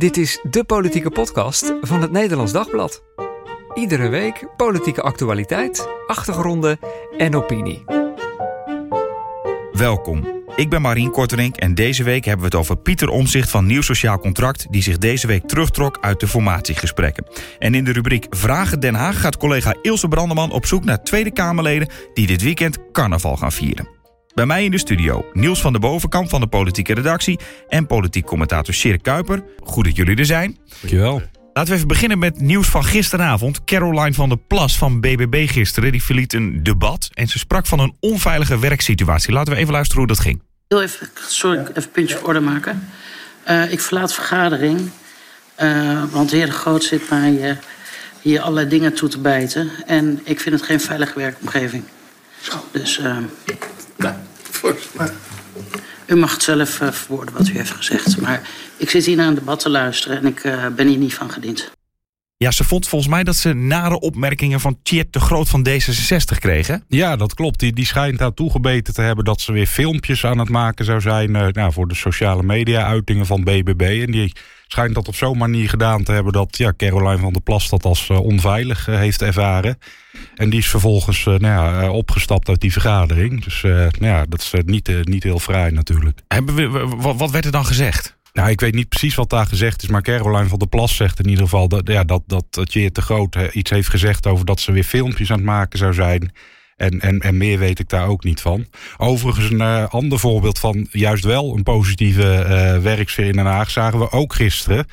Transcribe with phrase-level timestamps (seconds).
[0.00, 3.02] Dit is de politieke podcast van het Nederlands Dagblad.
[3.74, 6.78] Iedere week politieke actualiteit, achtergronden
[7.18, 7.84] en opinie.
[9.72, 10.42] Welkom.
[10.56, 13.82] Ik ben Marien Korterink en deze week hebben we het over Pieter Omzicht van Nieuw
[13.82, 14.66] Sociaal Contract...
[14.70, 17.26] die zich deze week terugtrok uit de formatiegesprekken.
[17.58, 21.30] En in de rubriek Vragen Den Haag gaat collega Ilse Brandeman op zoek naar Tweede
[21.30, 21.88] Kamerleden...
[22.14, 23.99] die dit weekend carnaval gaan vieren.
[24.34, 27.38] Bij mij in de studio Niels van der Bovenkamp van de politieke redactie...
[27.68, 29.42] en politiek commentator Sjerk Kuiper.
[29.64, 30.58] Goed dat jullie er zijn.
[30.80, 31.22] Dankjewel.
[31.52, 33.64] Laten we even beginnen met nieuws van gisteravond.
[33.64, 37.08] Caroline van der Plas van BBB gisteren die verliet een debat...
[37.14, 39.32] en ze sprak van een onveilige werksituatie.
[39.32, 40.42] Laten we even luisteren hoe dat ging.
[40.68, 42.88] Heel even, sorry, even een puntje voor orde maken.
[43.48, 44.90] Uh, ik verlaat vergadering,
[45.62, 47.56] uh, want de heer De Groot zit mij uh,
[48.20, 49.70] hier allerlei dingen toe te bijten.
[49.86, 51.84] En ik vind het geen veilige werkomgeving.
[52.72, 53.00] Dus
[56.06, 58.20] u mag het zelf verwoorden wat u heeft gezegd.
[58.20, 60.42] Maar ik zit hier naar een debat te luisteren en ik
[60.76, 61.70] ben hier niet van gediend.
[62.44, 66.38] Ja, ze vond volgens mij dat ze nare opmerkingen van Tjeerd de Groot van D66
[66.38, 66.84] kregen.
[66.88, 67.58] Ja, dat klopt.
[67.58, 71.00] Die, die schijnt daar toegebeten te hebben dat ze weer filmpjes aan het maken zou
[71.00, 74.02] zijn uh, nou, voor de sociale media-uitingen van BBB.
[74.06, 74.32] En die
[74.66, 77.84] schijnt dat op zo'n manier gedaan te hebben dat ja, Caroline van der Plas dat
[77.84, 79.78] als uh, onveilig uh, heeft ervaren.
[80.34, 83.44] En die is vervolgens nou ja, opgestapt uit die vergadering.
[83.44, 86.20] Dus nou ja, dat is niet, niet heel vrij natuurlijk.
[86.28, 88.18] Hebben we, wat werd er dan gezegd?
[88.32, 91.18] Nou, ik weet niet precies wat daar gezegd is, maar Caroline van der Plas zegt
[91.18, 94.44] in ieder geval dat, ja, dat, dat, dat Jeer te Groot iets heeft gezegd over
[94.44, 96.32] dat ze weer filmpjes aan het maken zou zijn.
[96.80, 98.66] En, en, en meer weet ik daar ook niet van.
[98.96, 103.70] Overigens, een uh, ander voorbeeld van juist wel een positieve uh, werksfeer in Den Haag
[103.70, 104.86] zagen we ook gisteren.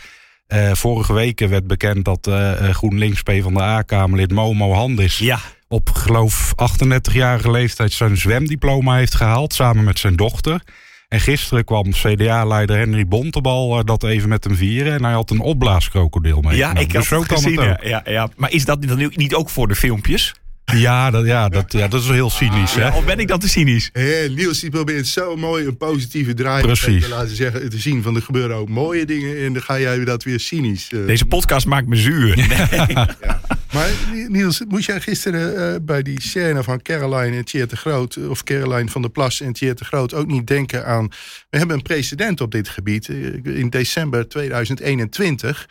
[0.48, 2.30] Uh, vorige week werd bekend dat
[2.72, 5.40] GroenLinks P van de A-Kamerlid Momo Handis ja.
[5.68, 6.54] op geloof
[6.86, 10.62] 38-jarige leeftijd zijn zwemdiploma heeft gehaald samen met zijn dochter.
[11.08, 14.94] En gisteren kwam CDA-leider Henry Bontebal dat even met hem vieren.
[14.94, 16.58] En hij had een opblaaskrokodil mee.
[16.58, 17.60] Ja, ik dus had het gezien.
[17.60, 18.30] Het ja, ja.
[18.36, 20.34] Maar is dat dan niet ook voor de filmpjes?
[20.76, 22.74] Ja, dat, ja, dat, ja, dat is wel heel cynisch.
[22.74, 23.92] Ja, of ben ik dat te cynisch?
[24.30, 27.04] Niels die probeert zo mooi een positieve draai Precies.
[27.04, 30.04] te laten zeggen, te zien van er gebeuren ook mooie dingen en dan ga jij
[30.04, 30.92] dat weer cynisch.
[30.92, 32.36] Uh, Deze podcast maakt me zuur.
[32.48, 32.88] Nee.
[32.88, 33.16] ja.
[33.74, 33.90] Maar
[34.28, 38.44] Niels, moest jij gisteren uh, bij die scène van Caroline en Tjeerd de Groot, of
[38.44, 41.08] Caroline van der Plas en Tjeerd de Groot ook niet denken aan,
[41.50, 43.08] we hebben een precedent op dit gebied.
[43.44, 45.68] In december 2021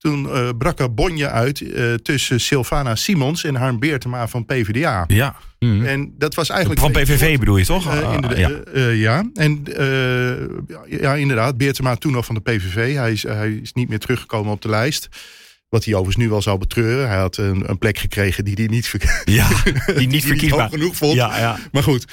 [0.00, 5.04] toen uh, brak er bonje uit uh, tussen Sylvana Simons en Harm Beertema van PvdA.
[5.06, 5.36] Ja.
[5.58, 5.84] Mm.
[5.84, 6.80] En dat was eigenlijk...
[6.80, 7.94] Van PVV bedoel je toch?
[7.94, 8.88] Uh, ja.
[8.88, 9.24] ja.
[9.34, 9.64] En
[10.88, 12.94] ja, inderdaad, Beertema toen nog van de PVV.
[12.94, 15.08] Hij is, hij is niet meer teruggekomen op de lijst.
[15.68, 17.08] Wat hij overigens nu wel zou betreuren.
[17.08, 19.22] Hij had een, een plek gekregen die hij niet, ver...
[19.24, 19.48] ja,
[19.96, 21.14] die niet verkiesbaar genoeg vond.
[21.14, 21.58] Ja, ja.
[21.72, 22.04] Maar goed.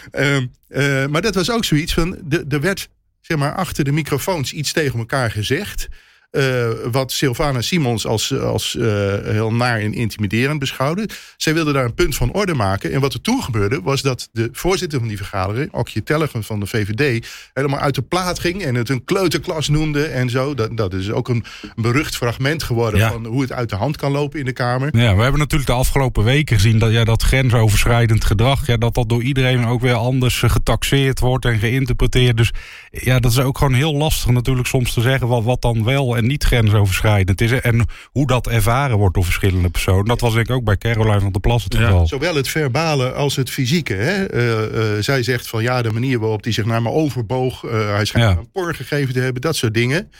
[1.09, 2.17] maar dat was ook zoiets van...
[2.49, 2.89] Er werd
[3.21, 5.87] zeg maar, achter de microfoons iets tegen elkaar gezegd...
[6.31, 8.85] Uh, wat Sylvana Simons als, als uh,
[9.23, 11.09] heel naar en intimiderend beschouwde.
[11.37, 12.91] Zij wilde daar een punt van orde maken.
[12.91, 16.59] En wat er toen gebeurde, was dat de voorzitter van die vergadering, Okje Tellegen van
[16.59, 20.53] de VVD, helemaal uit de plaat ging en het een kleuterklas noemde en zo.
[20.53, 21.45] Dat, dat is ook een
[21.75, 23.11] berucht fragment geworden ja.
[23.11, 24.97] van hoe het uit de hand kan lopen in de Kamer.
[24.97, 28.93] Ja, we hebben natuurlijk de afgelopen weken gezien dat ja, dat grensoverschrijdend gedrag, ja, dat
[28.93, 32.37] dat door iedereen ook weer anders getaxeerd wordt en geïnterpreteerd.
[32.37, 32.51] Dus
[32.91, 36.16] ja, dat is ook gewoon heel lastig natuurlijk soms te zeggen wat, wat dan wel
[36.17, 37.51] en niet grensoverschrijdend is.
[37.51, 40.05] En hoe dat ervaren wordt door verschillende personen.
[40.05, 41.99] Dat was denk ik ook bij Caroline van der Plas het geval.
[41.99, 42.05] Ja.
[42.05, 43.93] Zowel het verbale als het fysieke.
[43.93, 44.33] Hè?
[44.35, 47.63] Uh, uh, zij zegt van ja, de manier waarop hij zich naar me overboog.
[47.63, 48.37] Uh, hij schijnt ja.
[48.37, 49.41] een por gegeven te hebben.
[49.41, 50.11] Dat soort dingen.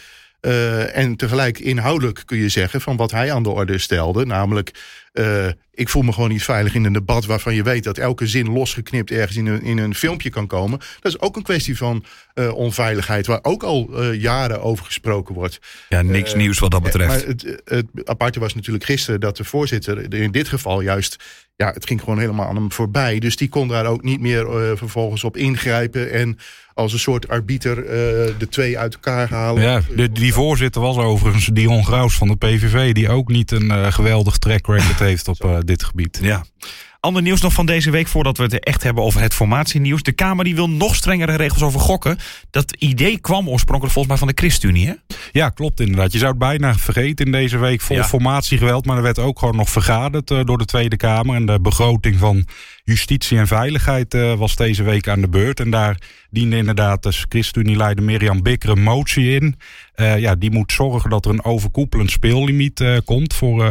[0.42, 4.26] Uh, en tegelijk inhoudelijk kun je zeggen van wat hij aan de orde stelde.
[4.26, 4.72] Namelijk,
[5.14, 8.28] uh, ik voel me gewoon niet veilig in een debat waarvan je weet dat elke
[8.28, 10.80] zin losgeknipt ergens in een, in een filmpje kan komen.
[10.80, 12.06] Dat is ook een kwestie van
[12.36, 15.60] uh, onveiligheid, waar ook al jaren over gesproken wordt.
[15.90, 17.10] Ja, niks nieuws wat dat betreft.
[17.10, 21.24] Maar het, het aparte was natuurlijk gisteren dat de voorzitter in dit geval juist
[21.56, 23.20] ja, het ging gewoon helemaal aan hem voorbij.
[23.20, 26.12] Dus die kon daar ook niet meer vervolgens op ingrijpen.
[26.12, 26.38] En
[26.78, 27.90] als een soort arbiter uh,
[28.38, 29.64] de twee uit elkaar halen.
[29.64, 32.94] Ja, de, die voorzitter was overigens Dion Graus van de PVV...
[32.94, 36.20] die ook niet een uh, geweldig track record heeft op dit gebied.
[36.22, 36.44] Ja.
[37.00, 40.04] Ander nieuws nog van deze week, voordat we het echt hebben over het formatienieuws.
[40.04, 42.18] De Kamer die wil nog strengere regels over gokken.
[42.50, 44.94] Dat idee kwam oorspronkelijk volgens mij van de ChristenUnie, hè?
[45.32, 46.12] Ja, klopt inderdaad.
[46.12, 48.04] Je zou het bijna vergeten in deze week vol ja.
[48.04, 48.86] formatiegeweld.
[48.86, 51.36] Maar er werd ook gewoon nog vergaderd uh, door de Tweede Kamer.
[51.36, 52.48] En de begroting van
[52.84, 55.60] justitie en veiligheid was deze week aan de beurt.
[55.60, 55.98] En daar
[56.30, 59.56] diende inderdaad de ChristenUnie-leider Mirjam Bikker een motie in.
[59.96, 63.66] ja, die moet zorgen dat er een overkoepelend speellimiet komt voor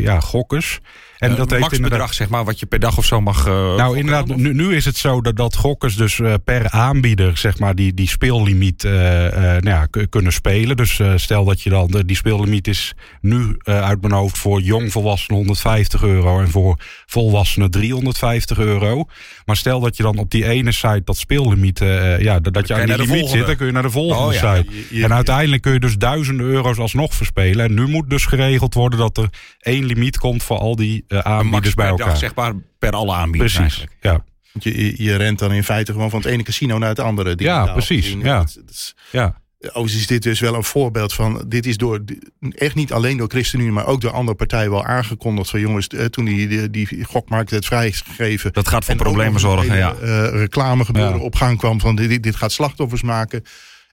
[0.00, 0.80] ja, gokkers.
[1.22, 3.46] En uh, dat heeft maxbedrag, zeg maar, wat je per dag of zo mag.
[3.46, 7.36] Uh, nou, inderdaad, nu, nu, is het zo dat, dat gokkers dus uh, per aanbieder,
[7.36, 10.76] zeg maar, die, die speellimiet nou ja, kunnen spelen.
[10.76, 16.02] Dus stel dat je dan, die speellimiet is nu uit mijn hoofd voor jongvolwassenen 150
[16.02, 16.76] euro en voor
[17.06, 19.04] volwassenen 350 euro.
[19.44, 21.78] Maar stel dat je dan op die ene site dat speellimiet,
[22.18, 24.56] ja, dat je aan die limiet zit, dan kun je naar de volgende oh, ja.
[24.56, 25.04] site.
[25.04, 27.64] en uiteindelijk kun je dus duizenden euro's alsnog verspelen.
[27.64, 29.28] En nu moet dus geregeld worden dat er
[29.60, 32.06] één limiet komt voor al die aanbieders bij elkaar.
[32.06, 33.96] Dag, zeg maar per alle aanbieders precies, eigenlijk.
[34.00, 34.24] Ja.
[34.58, 37.34] Je, je rent dan in feite gewoon van het ene casino naar het andere.
[37.36, 38.16] Ja, precies.
[38.22, 38.38] Ja.
[38.38, 39.40] Dat, is, ja.
[39.66, 41.44] Overigens is dit dus wel een voorbeeld van.
[41.46, 42.04] Dit is door
[42.50, 45.50] echt niet alleen door ChristenUnie, maar ook door andere partijen wel aangekondigd.
[45.50, 48.52] Van jongens, eh, toen die, die, die gokmarkt het vrijgegeven.
[48.52, 49.76] Dat gaat voor problemen zorgen.
[49.76, 49.94] Ja.
[50.02, 53.44] Uh, reclame gebeuren op gang kwam van dit, dit gaat slachtoffers maken.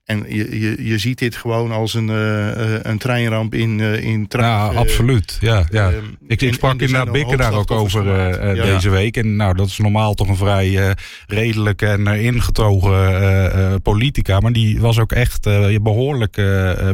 [0.06, 4.26] En je, je, je ziet dit gewoon als een, uh, een treinramp in, uh, in
[4.30, 5.38] Ja, absoluut.
[5.42, 5.92] Ja, ja.
[5.92, 8.06] Ehm, ik, ik sprak inderdaad Bikker daar ook over
[8.56, 9.18] uh, deze week.
[9.18, 10.96] En nou, dat is normaal toch een vrij
[11.28, 14.40] redelijke en ingetogen politica.
[14.40, 15.44] Maar die was ook echt
[15.82, 16.42] behoorlijk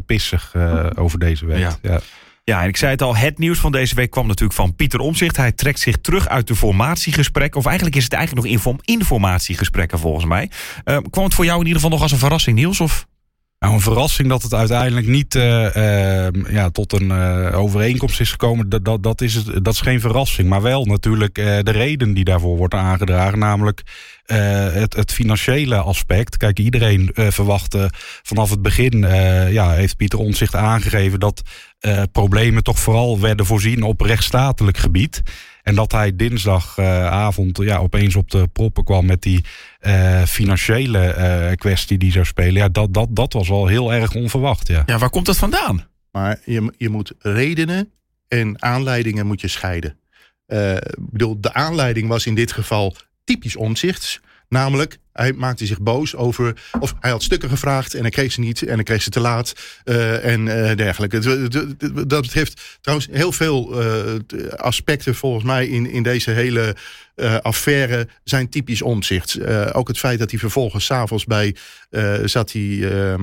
[0.05, 0.53] pissig
[0.95, 1.57] over deze week.
[1.57, 1.77] ja.
[1.81, 1.99] Ja,
[2.45, 5.37] en ik zei het al, het nieuws van deze week kwam natuurlijk van Pieter Omzicht.
[5.37, 7.59] Hij trekt zich terug uit de formatiegesprekken.
[7.59, 10.49] Of eigenlijk is het eigenlijk nog inform informatiegesprekken volgens mij.
[10.85, 12.79] Uh, kwam het voor jou in ieder geval nog als een verrassing, Niels?
[12.79, 13.07] Of?
[13.59, 18.31] Nou, een verrassing dat het uiteindelijk niet uh, uh, ja, tot een uh, overeenkomst is
[18.31, 20.49] gekomen, dat, dat, dat, is het, dat is geen verrassing.
[20.49, 23.81] Maar wel natuurlijk de reden die daarvoor wordt aangedragen, namelijk
[24.25, 26.37] het, het, financiële aspect.
[26.37, 27.89] Kijk, iedereen verwachtte
[28.23, 28.99] vanaf het begin,
[29.51, 31.41] ja, heeft Pieter Onzicht aangegeven dat
[32.11, 35.23] problemen toch vooral werden voorzien op rechtsstatelijk gebied.
[35.65, 39.45] En dat hij dinsdagavond ja, opeens op de proppen kwam met die
[39.81, 42.53] uh, financiële uh, kwestie die zou spelen.
[42.53, 44.67] Ja, dat, dat, dat was wel heel erg onverwacht.
[44.67, 45.87] Ja, ja waar komt dat vandaan?
[46.11, 47.91] Maar je, je moet redenen
[48.27, 49.97] en aanleidingen moet je scheiden.
[50.47, 54.21] Uh, bedoel, de aanleiding was in dit geval typisch omzichts.
[54.49, 56.53] Namelijk, hij maakte zich boos over.
[56.79, 58.61] Of hij had stukken gevraagd en hij kreeg ze niet.
[58.61, 59.53] En hij kreeg ze te laat.
[59.85, 61.19] Uh, en uh, dergelijke.
[62.07, 66.75] Dat betreft trouwens heel veel uh, aspecten volgens mij in, in deze hele
[67.41, 69.47] affaire zijn typisch omzicht.
[69.73, 71.55] ook het feit dat hij vervolgens s'avonds bij
[72.25, 72.77] zat hij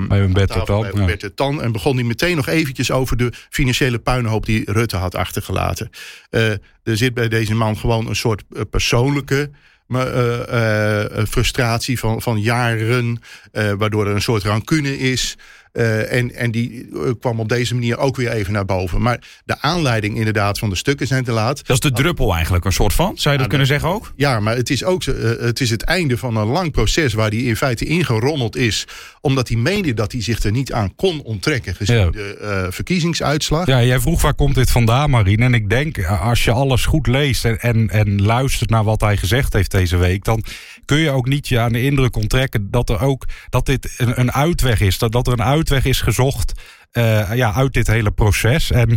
[0.07, 0.91] bij Tan.
[0.91, 1.29] Bij ja.
[1.35, 1.61] Tan.
[1.61, 5.89] En begon hij meteen nog eventjes over de financiële puinhoop die Rutte had achtergelaten.
[6.29, 9.49] er zit bij deze man gewoon een soort persoonlijke
[9.87, 13.19] uh, frustratie van, van jaren,
[13.51, 15.37] waardoor er een soort rancune is.
[15.73, 16.87] Uh, en, en die
[17.19, 19.01] kwam op deze manier ook weer even naar boven.
[19.01, 21.67] Maar de aanleiding inderdaad van de stukken zijn te laat.
[21.67, 23.17] Dat is de druppel eigenlijk, een soort van?
[23.17, 24.13] Zou je dat kunnen zeggen ook?
[24.15, 27.29] Ja, maar het is ook uh, het, is het einde van een lang proces waar
[27.29, 28.87] hij in feite ingerommeld is.
[29.21, 33.65] Omdat hij meende dat hij zich er niet aan kon onttrekken gezien de uh, verkiezingsuitslag.
[33.65, 35.43] Ja, jij vroeg waar komt dit vandaan, Marine?
[35.45, 39.17] En ik denk, als je alles goed leest en, en, en luistert naar wat hij
[39.17, 40.43] gezegd heeft deze week, dan
[40.85, 44.19] kun je ook niet je aan de indruk onttrekken dat er ook dat dit een,
[44.19, 44.97] een uitweg is.
[44.97, 46.53] Dat, dat er een uitweg is gezocht
[46.93, 48.71] uh, ja, uit dit hele proces.
[48.71, 48.89] En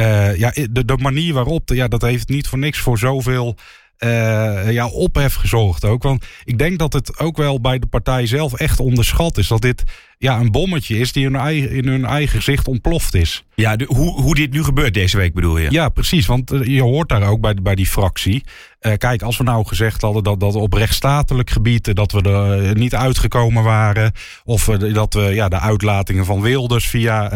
[0.00, 3.56] uh, ja, de, de manier waarop, ja, dat heeft niet voor niks voor zoveel
[3.98, 6.02] uh, ja, ophef gezorgd ook.
[6.02, 9.48] Want ik denk dat het ook wel bij de partij zelf echt onderschat is.
[9.48, 9.82] Dat dit
[10.18, 13.44] ja, een bommetje is die in hun eigen, in hun eigen gezicht ontploft is.
[13.54, 15.70] Ja, de, hoe, hoe dit nu gebeurt deze week bedoel je?
[15.70, 16.26] Ja, precies.
[16.26, 18.44] Want je hoort daar ook bij, bij die fractie.
[18.80, 21.94] Uh, kijk, als we nou gezegd hadden dat, dat op rechtsstatelijk gebied...
[21.94, 24.12] dat we er niet uitgekomen waren...
[24.44, 27.28] of dat we ja, de uitlatingen van Wilders via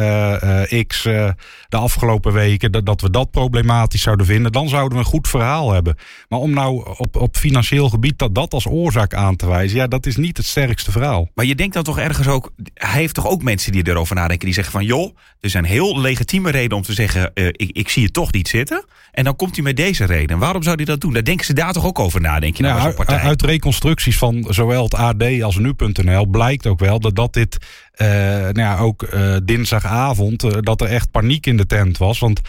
[0.87, 2.73] X de afgelopen weken...
[2.73, 4.52] Dat, dat we dat problematisch zouden vinden...
[4.52, 5.97] dan zouden we een goed verhaal hebben.
[6.28, 9.78] Maar om nou op, op financieel gebied dat, dat als oorzaak aan te wijzen...
[9.78, 11.28] ja, dat is niet het sterkste verhaal.
[11.35, 14.44] Maar je denkt dan toch ergens ook hij heeft toch ook mensen die erover nadenken.
[14.44, 17.30] Die zeggen van joh, er zijn heel legitieme redenen om te zeggen...
[17.35, 18.85] Ik, ik zie het toch niet zitten.
[19.12, 20.38] En dan komt hij met deze reden.
[20.38, 21.12] Waarom zou hij dat doen?
[21.12, 24.18] Daar denken ze daar toch ook over na, denk je nou, nou uit, uit reconstructies
[24.18, 27.59] van zowel het AD als nu.nl blijkt ook wel dat, dat dit
[27.97, 32.18] uh, nou ja, ook uh, dinsdagavond uh, dat er echt paniek in de tent was.
[32.18, 32.40] Want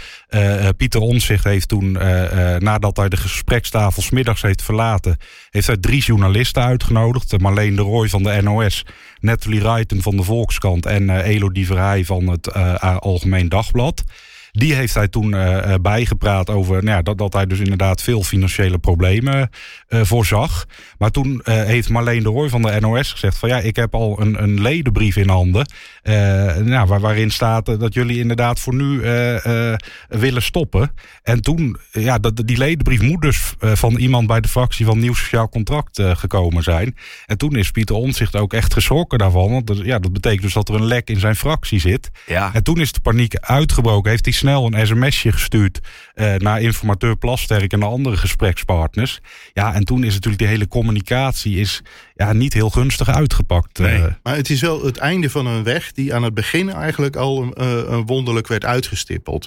[0.78, 1.92] Pieter Onzicht heeft toen,
[2.58, 5.18] nadat hij de gesprekstafel smiddags heeft verlaten,
[5.50, 7.40] heeft hij drie journalisten uitgenodigd.
[7.40, 8.86] Marleen de Rooij van de NOS,
[9.20, 12.54] Natalie Reiten van de Volkskrant en Elodie Verheij van het
[13.00, 14.04] Algemeen Dagblad.
[14.52, 18.24] Die heeft hij toen uh, bijgepraat over nou ja, dat, dat hij dus inderdaad veel
[18.24, 19.50] financiële problemen
[19.90, 20.66] uh, voorzag.
[20.98, 24.22] Maar toen heeft Marleen de Rooij van de NOS gezegd van ja, ik heb al
[24.22, 25.66] een, een ledenbrief in handen.
[26.64, 29.02] nou, waar, waarin staat dat jullie inderdaad voor nu
[30.08, 30.92] willen stoppen.
[31.24, 35.14] En toen, ja, dat, die ledenbrief moet dus van iemand bij de fractie van Nieuw
[35.14, 36.96] Sociaal Contract gekomen zijn.
[37.26, 39.52] En toen is Pieter Omtzigt ook echt geschrokken daarvan.
[39.52, 42.10] Want ja, dat betekent dus dat er een lek in zijn fractie zit.
[42.26, 42.54] Ja.
[42.54, 44.10] En toen is de paniek uitgebroken.
[44.12, 45.80] Heeft hij snel een sms'je gestuurd
[46.16, 49.20] uh, naar informateur Plasterk en de andere gesprekspartners.
[49.54, 51.82] Ja, en toen is natuurlijk die hele communicatie is,
[52.14, 53.80] ja, niet heel gunstig uitgepakt.
[53.80, 54.00] Nee.
[54.00, 57.16] Uh, maar het is wel het einde van een weg die aan het begin eigenlijk
[57.16, 59.46] al een wonderlijk werd uitgestippeld.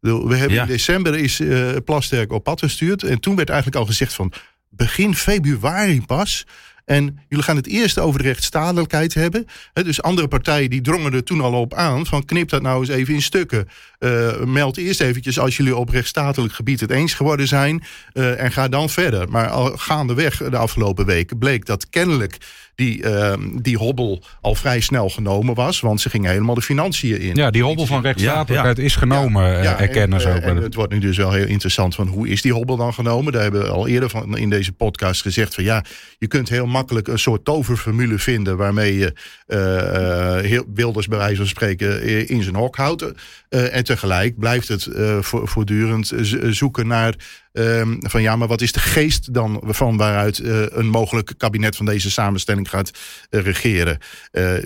[0.00, 0.62] we hebben ja.
[0.62, 1.42] in december is
[1.84, 3.02] Plasterk op pad gestuurd.
[3.02, 4.32] En toen werd eigenlijk al gezegd van
[4.68, 6.46] begin februari pas
[6.88, 9.46] en jullie gaan het eerst over de rechtsstatelijkheid hebben.
[9.72, 12.06] dus andere partijen die drongen er toen al op aan.
[12.06, 13.68] Van knip dat nou eens even in stukken.
[13.98, 17.82] Uh, meld eerst eventjes als jullie op rechtsstatelijk gebied het eens geworden zijn.
[18.12, 19.30] Uh, en ga dan verder.
[19.30, 22.36] Maar al gaandeweg de afgelopen weken bleek dat kennelijk
[22.78, 23.32] die, uh,
[23.62, 25.80] die hobbel al vrij snel genomen was.
[25.80, 27.34] Want ze gingen helemaal de financiën in.
[27.34, 28.88] Ja, die hobbel van rechtsstatelijkheid ja, ja.
[28.88, 30.40] is genomen, ja, ja erkennen ze ook.
[30.40, 33.32] En het wordt nu dus wel heel interessant van hoe is die hobbel dan genomen?
[33.32, 35.84] Daar hebben we al eerder van in deze podcast gezegd van ja,
[36.18, 39.12] je kunt heel makkelijk een soort toverformule vinden waarmee je
[39.46, 43.02] uh, heel, Wilders bij wijze van spreken in zijn hok houdt.
[43.02, 44.88] Uh, en tegelijk blijft het
[45.20, 46.12] voortdurend
[46.50, 47.14] zoeken naar
[47.58, 51.76] um, van ja, maar wat is de geest dan van waaruit uh, een mogelijk kabinet
[51.76, 52.90] van deze samenstelling gaat
[53.30, 53.98] regeren?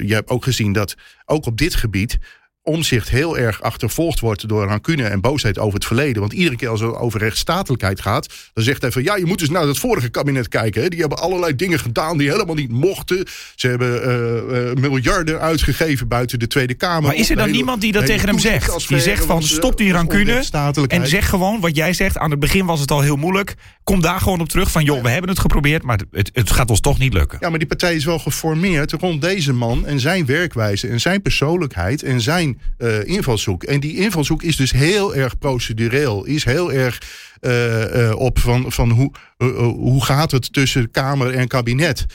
[0.06, 0.94] je hebt ook gezien dat
[1.25, 2.18] ook op dit gebied
[2.62, 6.21] omzicht heel erg achtervolgd wordt door rancune en boosheid over het verleden.
[6.21, 9.40] Want iedere keer als het over rechtsstatelijkheid gaat, dan zegt hij van ja, je moet
[9.40, 10.83] eens naar het vorige kabinet kijken.
[10.83, 10.88] Hè.
[10.88, 13.25] Die hebben allerlei dingen gedaan die helemaal niet mochten.
[13.54, 17.02] Ze hebben uh, uh, miljarden uitgegeven buiten de Tweede Kamer.
[17.02, 18.88] Maar is er dan niemand die dat tegen hem zegt?
[18.88, 20.45] Die zegt van stop die rancune
[20.87, 22.19] en zeg gewoon wat jij zegt.
[22.19, 23.54] Aan het begin was het al heel moeilijk.
[23.85, 26.71] Kom daar gewoon op terug van joh, we hebben het geprobeerd, maar het, het gaat
[26.71, 27.38] ons toch niet lukken.
[27.40, 31.23] Ja, maar die partij is wel geformeerd rond deze man en zijn werkwijze en zijn
[31.23, 33.62] persoonlijkheid en zijn uh, invalshoek.
[33.62, 36.25] En die invalshoek is dus heel erg procedureel.
[36.25, 37.02] Is heel erg
[37.40, 39.12] uh, uh, op van, van hoe,
[39.56, 42.06] hoe gaat het tussen Kamer en kabinet.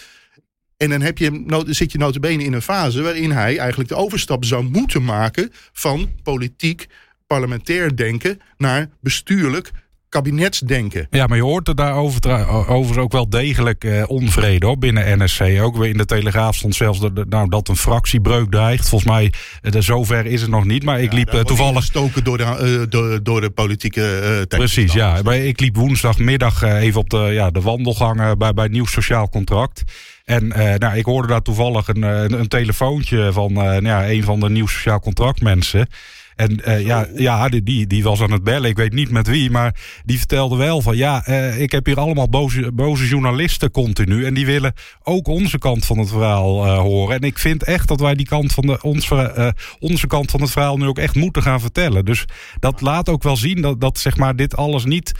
[0.78, 4.46] En dan heb je, zit je notabene in een fase waarin hij eigenlijk de overstap
[4.46, 6.88] zou moeten maken van politiek,
[7.28, 9.72] parlementair denken naar bestuurlijk
[10.10, 11.08] kabinetsdenken.
[11.10, 15.42] Ja, maar je hoort er daarover over ook wel degelijk eh, onvrede hoor, binnen NSC.
[15.62, 18.90] Ook weer in de Telegraaf stond zelfs de, nou, dat een fractiebreuk dreigt.
[18.90, 20.84] Volgens mij, uh, zover is het nog niet.
[20.84, 21.84] Maar ik liep uh, toevallig...
[21.84, 25.20] Stoken door de, uh, door, door de politieke uh, Precies, ja.
[25.24, 29.84] Maar ik liep woensdagmiddag even op de, ja, de wandelgangen bij, bij Nieuw Sociaal Contract.
[30.26, 30.48] En
[30.78, 34.50] nou, ik hoorde daar toevallig een, een, een telefoontje van nou, ja, een van de
[34.50, 35.88] Nieuw Sociaal Contract mensen.
[36.38, 38.70] En uh, ja, ja die, die was aan het bellen.
[38.70, 39.52] Ik weet niet met wie.
[39.52, 39.76] Maar
[40.06, 44.26] die vertelde wel van ja, uh, ik heb hier allemaal boze, boze journalisten continu.
[44.26, 47.16] En die willen ook onze kant van het verhaal uh, horen.
[47.16, 49.12] En ik vind echt dat wij die kant van de, ons,
[49.80, 52.06] onze kant van het verhaal nu ook echt moeten gaan vertellen.
[52.06, 52.26] Dus
[52.60, 55.12] dat laat ook wel zien dat, dat zeg maar, dit alles niet,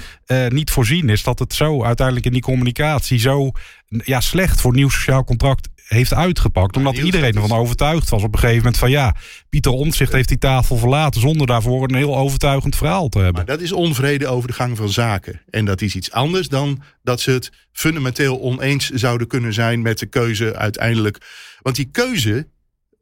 [0.50, 1.24] niet voorzien is.
[1.24, 3.52] Dat het zo uiteindelijk in die communicatie zo
[3.88, 6.78] ja, slecht voor nieuw sociaal contract heeft uitgepakt.
[6.78, 9.16] Omdat iedereen ervan overtuigd was op een gegeven moment van ja,
[9.50, 13.36] Pieter Omtzigt heeft die tafel verlaten zonder daarvoor een heel overtuigend verhaal te hebben.
[13.36, 15.42] Maar dat is onvrede over de gang van zaken.
[15.50, 20.00] En dat is iets anders dan dat ze het fundamenteel oneens zouden kunnen zijn met
[20.00, 21.18] de keuze uiteindelijk.
[21.62, 22.48] Want die keuze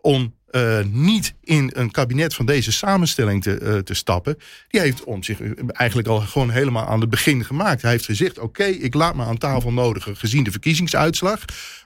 [0.01, 4.37] om uh, niet in een kabinet van deze samenstelling te, uh, te stappen.
[4.67, 7.81] Die heeft om zich eigenlijk al gewoon helemaal aan het begin gemaakt.
[7.81, 11.39] Hij heeft gezegd: Oké, ik laat me aan tafel nodigen gezien de verkiezingsuitslag.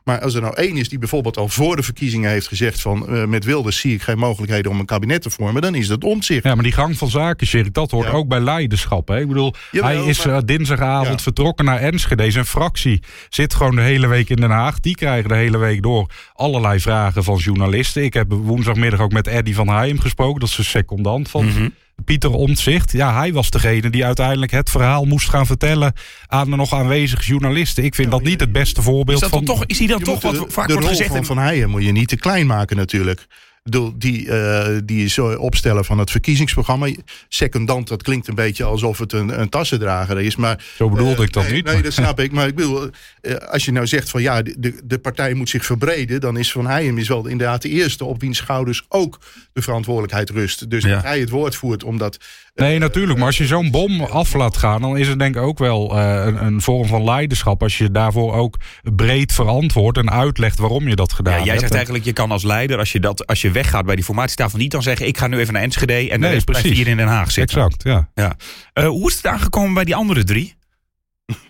[0.04, 3.06] Maar als er nou één is die bijvoorbeeld al voor de verkiezingen heeft gezegd: van
[3.10, 6.04] uh, met Wilders zie ik geen mogelijkheden om een kabinet te vormen, dan is dat
[6.04, 6.44] omzicht.
[6.44, 8.14] Ja, maar die gang van zaken, Sjerik, dat hoort ja.
[8.14, 9.08] ook bij leiderschap.
[9.08, 9.20] Hè?
[9.20, 10.46] Ik bedoel, Jawel, hij is maar...
[10.46, 11.24] dinsdagavond ja.
[11.24, 12.32] vertrokken naar Enschede.
[12.32, 14.80] Zijn fractie zit gewoon de hele week in Den Haag.
[14.80, 18.04] Die krijgen de hele week door allerlei vragen van journalisten.
[18.04, 18.30] Ik heb
[18.64, 20.40] woensdagmiddag ook met Eddie van Heijem gesproken.
[20.40, 21.46] Dat is een secondant van.
[21.46, 21.74] Mm -hmm.
[22.06, 25.94] Pieter Omtzigt, ja, hij was degene die uiteindelijk het verhaal moest gaan vertellen
[26.28, 27.84] aan de nog aanwezige journalisten.
[27.84, 29.46] Ik vind ja, dat niet het beste voorbeeld is van.
[29.46, 31.16] Toch, is hij dan toch wat vaak de wordt rol gezegd?
[31.16, 33.28] Van Van Heijen moet je niet te klein maken natuurlijk
[33.64, 36.90] die, uh, die zo opstellen van het verkiezingsprogramma.
[37.28, 40.36] Secondant, dat klinkt een beetje alsof het een, een tassendrager is.
[40.36, 41.66] Maar, zo bedoelde uh, ik dat nee, niet.
[41.66, 42.32] Nee, dat snap ik.
[42.32, 42.90] Maar ik bedoel,
[43.22, 46.22] uh, als je nou zegt van ja, de, de partij moet zich verbreden.
[46.22, 49.20] Dan is Van Heijem is wel inderdaad de eerste op wiens schouders ook
[49.54, 50.70] de verantwoordelijkheid rust.
[50.70, 50.94] Dus ja.
[50.94, 52.18] dat hij het woord voert omdat...
[52.60, 53.18] Nee, natuurlijk.
[53.18, 55.98] Maar als je zo'n bom af laat gaan, dan is het denk ik ook wel
[55.98, 57.62] een, een, vorm van leiderschap.
[57.64, 58.58] Als je daarvoor ook
[58.96, 61.50] breed verantwoordt en uitlegt waarom je dat gedaan ja, hebt.
[61.52, 64.04] Jij zegt eigenlijk, je kan als leider, als je, dat, als je weggaat bij die
[64.04, 65.08] formatietafel niet dan zeggen...
[65.08, 66.84] ik ga nu even naar Enschede en Nee, rest blijft precies.
[66.84, 67.58] hier in Den Haag zitten.
[67.62, 68.10] Exact, ja.
[68.14, 68.36] Ja.
[68.74, 70.58] Eh, hoe is het aangekomen bij die andere drie?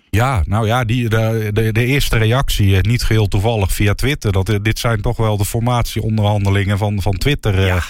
[0.10, 4.32] Ja, nou ja, die, de, de, de eerste reactie, eh, niet geheel toevallig via Twitter.
[4.32, 7.60] Dat, eh, dit zijn toch wel de formatieonderhandelingen van, van Twitter.
[7.60, 7.84] eh, Ja, eh,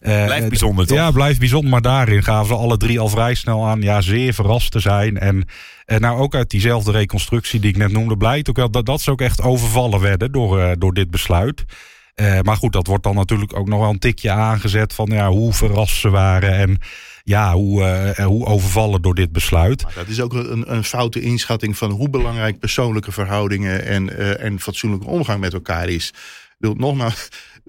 [0.00, 0.96] blijft eh, bijzonder, toch?
[0.96, 1.70] Ja, blijft bijzonder.
[1.70, 5.18] Maar daarin gaven ze alle drie al vrij snel aan ja, zeer verrast te zijn.
[5.18, 5.44] En
[5.84, 9.00] eh, nou ook uit diezelfde reconstructie die ik net noemde, blijkt ook wel dat, dat
[9.00, 11.64] ze ook echt overvallen werden door, eh, door dit besluit.
[12.14, 15.28] Eh, maar goed, dat wordt dan natuurlijk ook nog wel een tikje aangezet van ja,
[15.28, 16.78] hoe verrast ze waren en
[17.24, 19.82] ja, hoe, eh, hoe overvallen door dit besluit.
[19.82, 24.44] Maar dat is ook een, een foute inschatting van hoe belangrijk persoonlijke verhoudingen en, eh,
[24.44, 26.08] en fatsoenlijke omgang met elkaar is.
[26.08, 27.59] Ik bedoel, nogmaals, eh, eh,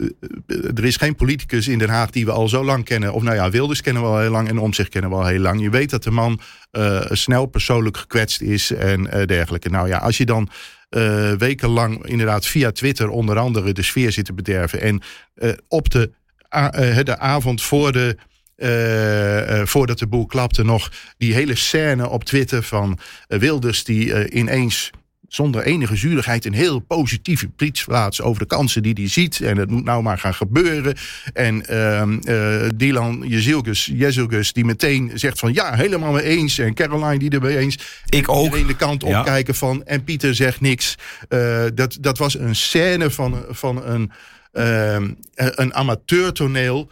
[0.75, 3.13] er is geen politicus in Den Haag die we al zo lang kennen.
[3.13, 5.39] Of nou ja, Wilders kennen we al heel lang en Omtzigt kennen we al heel
[5.39, 5.62] lang.
[5.62, 6.39] Je weet dat de man
[6.72, 9.70] eh, snel persoonlijk gekwetst is en eh, dergelijke.
[9.70, 10.50] Nou ja, als je dan
[10.89, 14.81] eh, wekenlang inderdaad via Twitter onder andere de sfeer zit te bederven.
[14.81, 15.01] En
[15.34, 16.12] eh, op de,
[16.50, 18.17] eh, de avond voor de,
[18.62, 23.84] eh, eh, voordat de boel klapte nog die hele scène op Twitter van eh, Wilders
[23.84, 24.89] die eh, ineens
[25.34, 29.42] zonder enige zuurigheid een heel positieve tweets plaatst over de kansen die hij ziet.
[29.42, 30.96] En het moet nou maar gaan gebeuren.
[31.34, 36.58] En ehm eh, Dylan Jezilgus, Jezilgus die meteen zegt van ja, helemaal mee eens.
[36.58, 37.78] En Caroline die er mee eens.
[38.10, 38.68] Ik ook.
[38.68, 39.20] De kant Ja.
[39.20, 40.96] opkijken van en Pieter zegt niks.
[41.30, 44.12] Eh, dat, dat was een scène van, van een,
[44.52, 46.92] ehm, een amateurtoneel.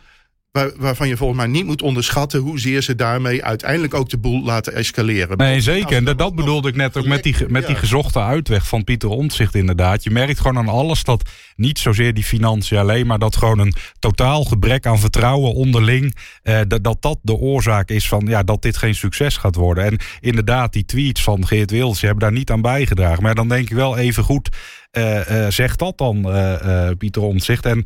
[0.59, 4.43] Waar, waarvan je volgens mij niet moet onderschatten hoezeer ze daarmee uiteindelijk ook de boel
[4.43, 5.37] laten escaleren.
[5.37, 5.95] Nee, zeker.
[5.95, 9.55] En dat, bedoelde ik net ook met die, met die gezochte uitweg van Pieter Omtzigt
[9.55, 10.03] inderdaad.
[10.03, 13.73] Je merkt gewoon aan alles dat niet zozeer die financiën alleen, maar dat gewoon een
[13.99, 18.61] totaal gebrek aan vertrouwen onderling, eh, dat, dat dat de oorzaak is van ja, dat
[18.61, 19.83] dit geen succes gaat worden.
[19.83, 23.23] En inderdaad, die tweets van Geert Wilders hebben daar niet aan bijgedragen.
[23.23, 24.49] Maar dan denk ik wel even goed,
[24.91, 27.65] eh, eh, zeg dat dan, eh, Pieter Omtzigt.
[27.65, 27.86] En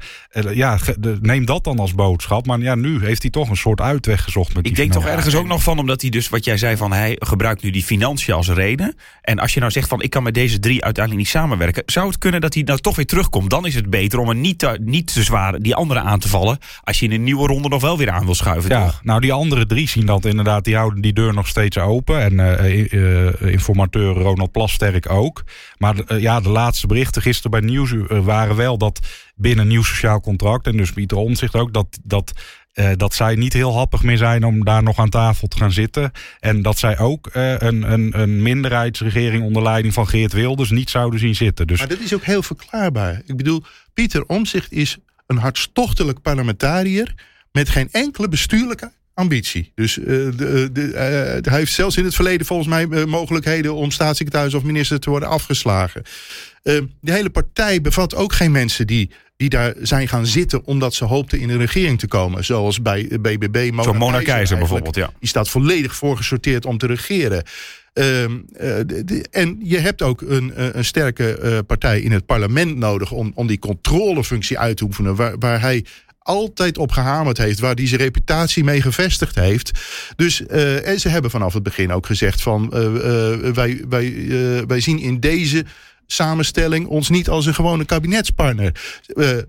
[0.54, 0.78] ja,
[1.22, 2.46] neem dat dan als boodschap.
[2.46, 5.06] Maar ja, nu heeft hij toch een soort uitweg gezocht met die Ik denk toch
[5.06, 7.84] ergens ook nog van, omdat hij dus, wat jij zei, van hij gebruikt nu die
[7.84, 8.96] financiën als reden.
[9.22, 11.84] En als je nou zegt van, ik kan met deze drie uiteindelijk niet samenwerken.
[11.86, 13.50] Zou het kunnen dat hij nou toch weer terugkomt?
[13.50, 16.30] Dan is het beter om er niet te, niet te zwaar die andere aan te
[16.30, 16.58] vallen.
[16.84, 18.70] Als je in een nieuwe ronde nog wel weer aan wil schuiven.
[18.70, 19.00] Ja, toch?
[19.04, 22.40] nou die andere drie zien dat inderdaad, die houden die deur nog steeds open.
[22.40, 22.60] En
[23.52, 25.44] informateur Ronald Plasterk ook.
[25.84, 29.00] Maar eh, ja, de laatste berichten gisteren bij Nieuwsuur eh, waren wel dat
[29.36, 30.68] binnen nieuw sociaal contract...
[30.68, 32.32] en dus Pieter Omtzigt ook, dat, dat,
[32.74, 35.72] eh, dat zij niet heel happig meer zijn om daar nog aan tafel te gaan
[35.72, 36.12] zitten.
[36.40, 41.20] En dat zij ook een, een, een minderheidsregering onder leiding van Geert Wilders niet zouden
[41.20, 41.68] zien zitten.
[41.68, 43.22] Dus Maar dat is ook heel verklaarbaar.
[43.26, 43.64] Ik bedoel,
[43.94, 44.98] Pieter Omzicht is
[45.28, 47.14] een hartstochtelijk parlementariër
[47.52, 49.72] met geen enkele bestuurlijke ambitie.
[49.76, 53.74] Dus eh, de, de, eh, hij heeft zelfs in het verleden volgens mij eh, mogelijkheden
[53.74, 56.02] om staatssecretaris of minister te worden afgeslagen.
[56.64, 60.94] Eh, de hele partij bevat ook geen mensen die, die daar zijn gaan zitten omdat
[60.94, 62.46] ze hoopten in de regering te komen.
[62.46, 63.70] Zoals bij eh, BBB.
[63.72, 65.12] Mona Zo'n Mona Keizer bijvoorbeeld, ja.
[65.20, 67.44] Die staat volledig voorgesorteerd om te regeren.
[67.94, 72.26] Ehm, eh, de- en je hebt ook een, eh, een sterke eh, partij in het
[72.26, 75.16] parlement nodig om, om die controlefunctie uit te oefenen.
[75.16, 75.86] Waar, waar hij
[76.24, 79.72] altijd op gehamerd heeft, waar hij zijn reputatie mee gevestigd heeft.
[80.16, 84.28] Dus, eh, en ze hebben vanaf het begin ook gezegd van eh, eh, wij, wij,
[84.68, 85.66] wij zien in deze
[86.08, 88.72] samenstelling ons niet als een gewone kabinetspartner.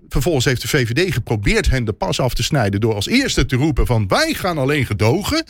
[0.09, 3.55] Vervolgens heeft de VVD geprobeerd hen de pas af te snijden door als eerste te
[3.55, 5.45] roepen van wij gaan alleen gedogen.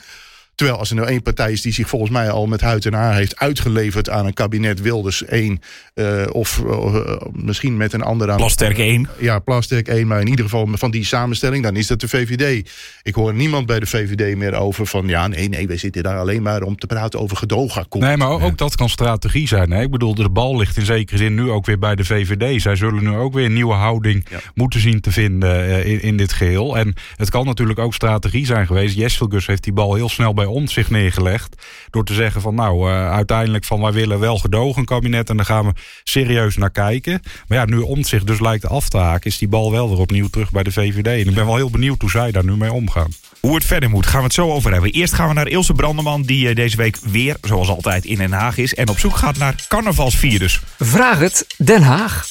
[0.56, 2.94] Terwijl als er nou één partij is die zich volgens mij al met huid en
[2.94, 5.60] haar heeft uitgeleverd aan een kabinet Wilders 1.
[5.94, 6.96] eh, of eh,
[7.32, 8.36] misschien met een ander aan.
[8.38, 9.10] Plasterk 1.
[9.20, 12.70] Ja, Plasterk 1, maar in ieder geval van die samenstelling, dan is dat de VVD.
[13.04, 16.18] Ik hoor niemand bij de VVD meer over van ja, nee, nee, wij zitten daar
[16.18, 18.04] alleen maar om te praten over gedoogakkoord.
[18.06, 19.72] Nee, maar ook, dat kan strategie zijn.
[19.72, 19.82] Hè?
[19.82, 22.62] Ik bedoel, de bal ligt in zekere zin nu ook weer bij de VVD.
[22.62, 24.40] Zij zullen nu ook weer een nieuwe houding Ja.
[24.54, 26.78] moeten zien te vinden eh, in, in dit geheel.
[26.78, 28.96] En het kan natuurlijk ook strategie zijn geweest.
[28.96, 31.56] Jesselgus heeft die bal heel snel bij ons zich neergelegd.
[31.90, 35.30] Door te zeggen van nou, eh, uiteindelijk van wij willen wel gedogen kabinet.
[35.30, 37.22] En daar gaan we serieus naar kijken.
[37.48, 40.00] Maar ja, nu om zich dus lijkt af te haken, is die bal wel weer
[40.00, 41.08] opnieuw terug bij de VVD.
[41.08, 43.12] En ik ben wel heel benieuwd hoe zij daar nu mee omgaan.
[43.40, 44.92] Hoe het verder moet, gaan we het zo over hebben.
[44.92, 48.32] Eerst gaan we naar Ilse Brandeman, die eh, deze week weer, zoals altijd, in Den
[48.32, 48.74] Haag is.
[48.74, 50.62] En op zoek gaat naar carnavalsvirus.
[50.80, 52.28] Vraag het Den Haag.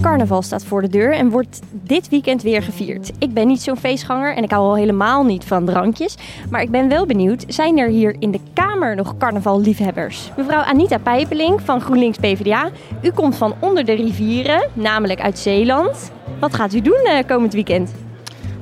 [0.00, 3.12] Carnaval staat voor de deur en wordt dit weekend weer gevierd.
[3.18, 6.16] Ik ben niet zo'n feestganger en ik hou al helemaal niet van drankjes.
[6.50, 10.30] Maar ik ben wel benieuwd, zijn er hier in de Kamer nog carnavalliefhebbers?
[10.36, 12.70] Mevrouw Anita Pijpeling van GroenLinks PvdA.
[13.02, 16.10] U komt van onder de rivieren, namelijk uit Zeeland.
[16.40, 17.92] Wat gaat u doen eh, komend weekend?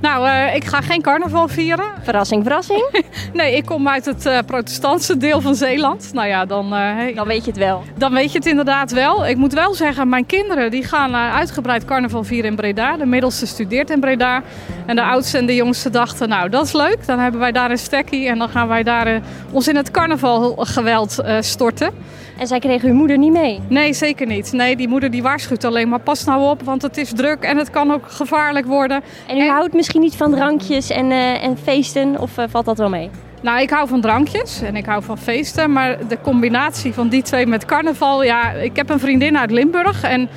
[0.07, 1.85] Nou, uh, ik ga geen carnaval vieren.
[2.03, 3.05] Verrassing, verrassing.
[3.33, 6.11] nee, ik kom uit het uh, protestantse deel van Zeeland.
[6.13, 6.67] Nou ja, dan...
[6.67, 7.83] Uh, hey, dan weet je het wel.
[7.97, 9.27] Dan weet je het inderdaad wel.
[9.27, 12.97] Ik moet wel zeggen, mijn kinderen die gaan uitgebreid carnaval vieren in Breda.
[12.97, 14.43] De middelste studeert in Breda.
[14.87, 17.07] En de oudste en de jongste dachten, nou dat is leuk.
[17.07, 21.23] Dan hebben wij daar een stekkie en dan gaan wij daar ons in het carnavalgeweld
[21.41, 21.91] storten.
[22.39, 23.61] En zij kregen uw moeder niet mee?
[23.69, 24.53] Nee, zeker niet.
[24.53, 27.57] Nee, die moeder die waarschuwt alleen maar pas nou op, want het is druk en
[27.57, 29.03] het kan ook gevaarlijk worden.
[29.27, 32.79] En u houdt misschien niet van drankjes en, uh, en feesten of uh, valt dat
[32.79, 33.11] wel mee?
[33.43, 37.23] Nou, ik hou van drankjes en ik hou van feesten, maar de combinatie van die
[37.23, 40.29] twee met carnaval, ja, ik heb een vriendin uit Limburg en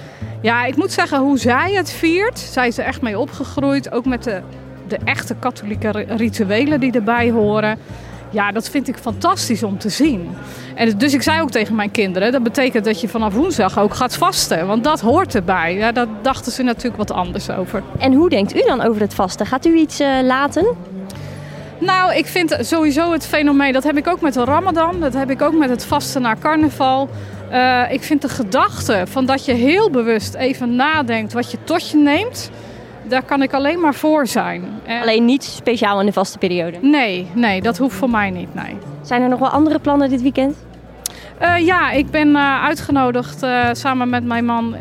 [0.41, 4.05] ja, ik moet zeggen hoe zij het viert, zij is er echt mee opgegroeid, ook
[4.05, 4.41] met de,
[4.87, 7.79] de echte katholieke rituelen die erbij horen.
[8.29, 10.29] Ja, dat vind ik fantastisch om te zien.
[10.75, 13.93] En dus ik zei ook tegen mijn kinderen, dat betekent dat je vanaf woensdag ook
[13.93, 14.67] gaat vasten.
[14.67, 15.75] Want dat hoort erbij.
[15.75, 17.83] Ja, daar dachten ze natuurlijk wat anders over.
[17.97, 19.45] En hoe denkt u dan over het vasten?
[19.45, 20.75] Gaat u iets uh, laten?
[21.79, 24.99] Nou, ik vind sowieso het fenomeen, dat heb ik ook met de ramadan.
[24.99, 27.09] Dat heb ik ook met het vasten naar carnaval.
[27.51, 31.89] Uh, ik vind de gedachte van dat je heel bewust even nadenkt wat je tot
[31.89, 32.51] je neemt
[33.09, 34.63] daar kan ik alleen maar voor zijn.
[35.01, 36.77] Alleen niet speciaal in de vaste periode?
[36.81, 38.77] Nee, nee, dat hoeft voor mij niet, nee.
[39.01, 40.55] Zijn er nog wel andere plannen dit weekend?
[41.41, 44.75] Uh, ja, ik ben uh, uitgenodigd uh, samen met mijn man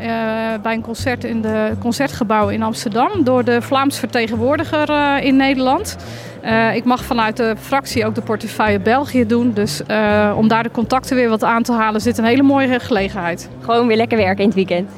[0.61, 5.97] bij een concert in de Concertgebouw in Amsterdam door de Vlaams vertegenwoordiger in Nederland.
[6.73, 9.53] ik mag vanuit de fractie ook de portefeuille België doen.
[9.53, 9.81] Dus
[10.35, 13.49] om daar de contacten weer wat aan te halen, zit een hele mooie gelegenheid.
[13.61, 14.89] Gewoon weer lekker werken in het weekend?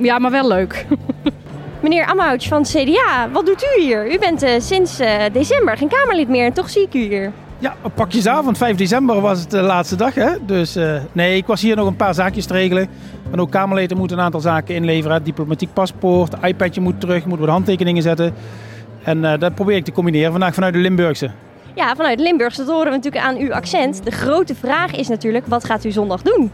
[0.00, 0.86] ja, maar wel leuk.
[1.82, 4.12] Meneer Amhouts van het CDA, wat doet u hier?
[4.12, 7.32] U bent uh, sinds uh, december geen Kamerlid meer en toch zie ik u hier.
[7.58, 10.14] Ja, op pakjesavond, 5 december was het de laatste dag.
[10.14, 10.30] Hè?
[10.46, 12.88] Dus uh, nee, ik was hier nog een paar zaakjes te regelen.
[13.30, 15.24] En ook Kamerleden moeten een aantal zaken inleveren.
[15.24, 18.34] Diplomatiek paspoort, iPadje moet terug, moet wat handtekeningen zetten.
[19.04, 21.30] En dat probeer ik te combineren vandaag vanuit de Limburgse.
[21.74, 22.64] Ja, vanuit Limburgse.
[22.64, 24.04] Dat horen we natuurlijk aan uw accent.
[24.04, 26.50] De grote vraag is natuurlijk, wat gaat u zondag doen?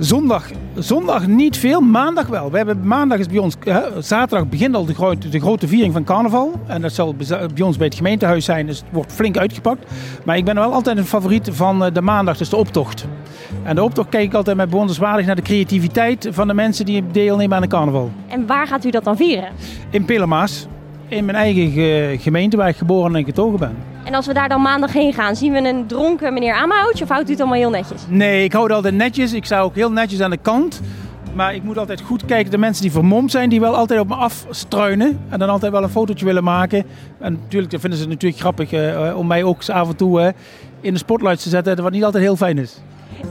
[0.00, 2.50] Zondag, zondag niet veel, maandag wel.
[2.50, 5.92] We hebben, maandag is bij ons, hè, zaterdag begint al de grote, de grote viering
[5.92, 6.52] van carnaval.
[6.66, 7.14] En dat zal
[7.54, 9.90] bij ons bij het gemeentehuis zijn, dus het wordt flink uitgepakt.
[10.24, 13.06] Maar ik ben wel altijd een favoriet van eh, de maandag, dus de optocht.
[13.62, 17.04] En de optocht kijk ik altijd met bewonderenswaardig naar de creativiteit van de mensen die
[17.12, 18.10] deelnemen aan de carnaval.
[18.26, 19.48] En waar gaat u dat dan vieren?
[19.90, 20.66] In Pelemaas,
[21.08, 23.89] in mijn eigen gemeente waar ik geboren en getogen ben.
[24.10, 27.10] En als we daar dan maandag heen gaan, zien we een dronken meneer Amhoutje of
[27.10, 28.02] houdt u het allemaal heel netjes?
[28.08, 29.32] Nee, ik hou het altijd netjes.
[29.32, 30.80] Ik sta ook heel netjes aan de kant.
[31.34, 32.50] Maar ik moet altijd goed kijken.
[32.50, 35.20] De mensen die vermomd zijn, die wel altijd op me afstruinen.
[35.28, 36.84] En dan altijd wel een fotootje willen maken.
[37.18, 40.34] En natuurlijk vinden ze het natuurlijk grappig uh, om mij ook af en toe
[40.80, 41.82] in de spotlights te zetten.
[41.82, 42.80] Wat niet altijd heel fijn is.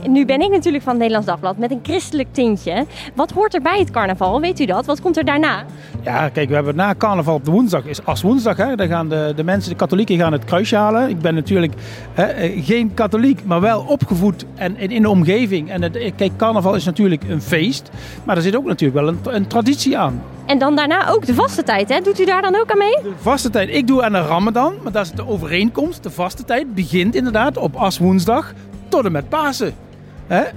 [0.08, 2.86] Nu ben ik natuurlijk van het Nederlands Dagblad met een christelijk tintje.
[3.14, 4.40] Wat hoort er bij het carnaval?
[4.40, 4.86] Weet u dat?
[4.86, 5.64] Wat komt er daarna?
[6.02, 8.56] Ja, kijk, we hebben na carnaval op de woensdag, is als woensdag.
[8.56, 11.08] Hè, dan gaan de, de mensen, de katholieken gaan het kruisje halen.
[11.08, 11.72] Ik ben natuurlijk
[12.12, 15.70] hè, eh, geen katholiek, maar wel opgevoed en in, in de omgeving.
[15.70, 17.90] En het, kijk, carnaval is natuurlijk een feest,
[18.24, 20.22] maar er zit ook natuurlijk wel een, een traditie aan.
[20.46, 22.00] En dan daarna ook de vaste tijd, hè?
[22.00, 22.96] Doet u daar dan ook aan mee?
[23.02, 23.68] De vaste tijd.
[23.68, 26.02] Ik doe aan de Ramadan, maar dat is de overeenkomst.
[26.02, 28.52] De vaste tijd begint inderdaad op aswoensdag
[28.90, 29.74] tot met Pasen.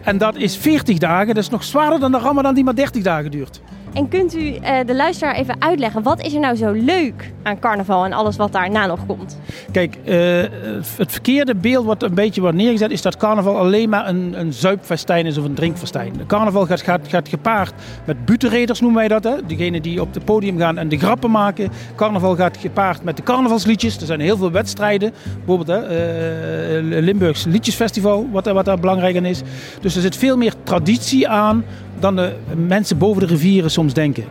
[0.02, 1.28] En dat is 40 dagen.
[1.28, 3.62] Dat is nog zwaarder dan de Ramadan die maar 30 dagen duurt.
[3.94, 7.60] En kunt u uh, de luisteraar even uitleggen, wat is er nou zo leuk aan
[7.60, 9.38] carnaval en alles wat daarna nog komt?
[9.72, 10.16] Kijk, uh,
[10.98, 14.54] het verkeerde beeld wat een beetje wordt neergezet is dat carnaval alleen maar een, een
[14.54, 16.14] zuipfestijn is of een drinkfestijn.
[16.18, 17.74] De carnaval gaat, gaat, gaat gepaard
[18.06, 19.24] met butenreders noemen wij dat.
[19.24, 19.46] Hè?
[19.48, 21.72] Degene die op het podium gaan en de grappen maken.
[21.96, 23.98] Carnaval gaat gepaard met de carnavalsliedjes.
[23.98, 25.14] Er zijn heel veel wedstrijden.
[25.46, 25.82] Bijvoorbeeld hè,
[26.82, 29.42] uh, Limburgs Liedjesfestival, wat, wat daar belangrijk aan is.
[29.82, 31.64] Dus er zit veel meer traditie aan
[32.00, 32.36] dan de
[32.68, 34.24] mensen boven de rivieren soms denken.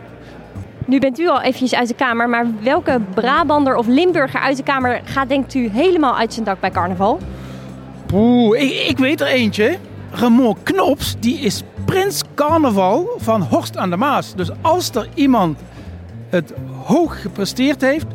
[0.85, 4.63] Nu bent u al eventjes uit de Kamer, maar welke Brabander of Limburger uit de
[4.63, 7.19] Kamer gaat denkt u helemaal uit zijn dak bij carnaval?
[8.13, 9.77] Oeh, ik, ik weet er eentje.
[10.11, 14.35] Ramon Knops, die is prins carnaval van Horst aan de Maas.
[14.35, 15.59] Dus als er iemand
[16.29, 18.05] het hoog gepresteerd heeft,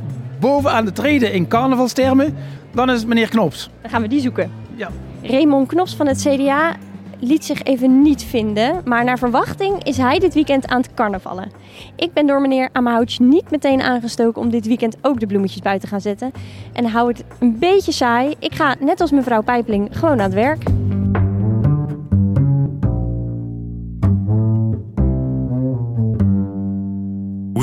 [0.41, 2.37] bovenaan de treden in carnavalstermen,
[2.73, 3.71] dan is het meneer Knops.
[3.83, 4.51] Dan gaan we die zoeken.
[4.75, 4.89] Ja.
[5.23, 6.77] Raymond Knops van het CDA
[7.21, 11.51] liet zich even niet vinden, maar naar verwachting is hij dit weekend aan het carnavallen.
[11.97, 15.89] Ik ben door meneer Amahouch niet meteen aangestoken om dit weekend ook de bloemetjes buiten
[15.89, 16.33] te gaan zetten.
[16.73, 18.35] En hou het een beetje saai.
[18.39, 20.63] Ik ga net als mevrouw Pijpling gewoon aan het werk.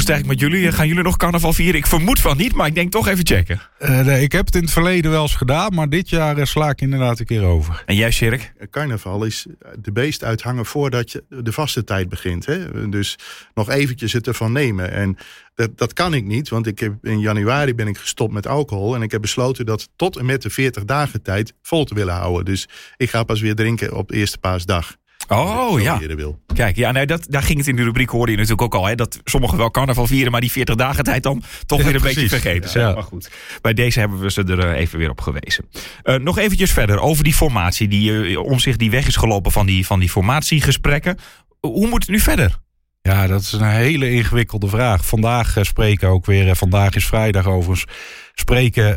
[0.06, 0.72] Het eigenlijk met jullie?
[0.72, 1.76] Gaan jullie nog carnaval vieren?
[1.76, 3.62] Ik vermoed van niet, maar ik denk toch even checken.
[3.80, 6.46] Uh, nee, ik heb het in het verleden wel eens gedaan, maar dit jaar uh,
[6.46, 7.84] sla ik inderdaad een keer over.
[7.86, 8.54] En jij, Sjerk?
[8.70, 9.46] Carnaval is
[9.80, 12.46] de beest uithangen voordat je de vaste tijd begint.
[12.46, 12.90] Hè?
[12.90, 13.18] Dus
[13.54, 14.92] nog eventjes het ervan nemen.
[14.92, 15.18] En
[15.56, 18.96] dat, dat kan ik niet, want ik heb, in januari ben ik gestopt met alcohol.
[18.96, 22.14] En ik heb besloten dat tot en met de 40 dagen tijd vol te willen
[22.14, 22.46] houden.
[22.46, 24.96] Dus ik ga pas weer drinken op de eerste paasdag.
[25.28, 26.00] Oh ja.
[26.00, 26.40] Wil.
[26.54, 28.88] Kijk, ja, nee, dat, daar ging het in de rubriek, hoorde je natuurlijk ook al.
[28.88, 32.02] Hè, dat sommigen wel carnaval vieren, maar die 40 dagen tijd dan toch weer een
[32.02, 32.80] beetje vergeten.
[32.80, 32.94] Ja.
[32.94, 33.30] Maar goed,
[33.62, 35.66] bij deze hebben we ze er eh, even weer op gewezen.
[36.04, 37.88] Uh, nog eventjes verder over die formatie.
[37.88, 41.18] Die uh, om zich die weg is gelopen van die, van die formatiegesprekken.
[41.60, 42.60] Hoe moet het nu verder?
[43.02, 45.06] Ja, dat is een hele ingewikkelde vraag.
[45.06, 47.86] Vandaag spreken ook weer, vandaag is vrijdag overigens,
[48.34, 48.96] spreken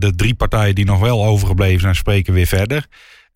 [0.00, 2.86] de drie partijen die nog wel overgebleven zijn, spreken weer verder.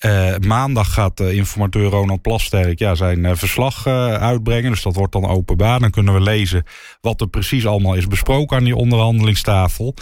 [0.06, 4.70] Uh, maandag gaat uh, informateur Ronald Plasterk ja, zijn uh, verslag uitbrengen.
[4.70, 5.80] Dus dat wordt dan openbaar.
[5.80, 6.64] Dan kunnen we lezen
[7.00, 9.94] wat er precies allemaal is besproken aan die onderhandelingstafel.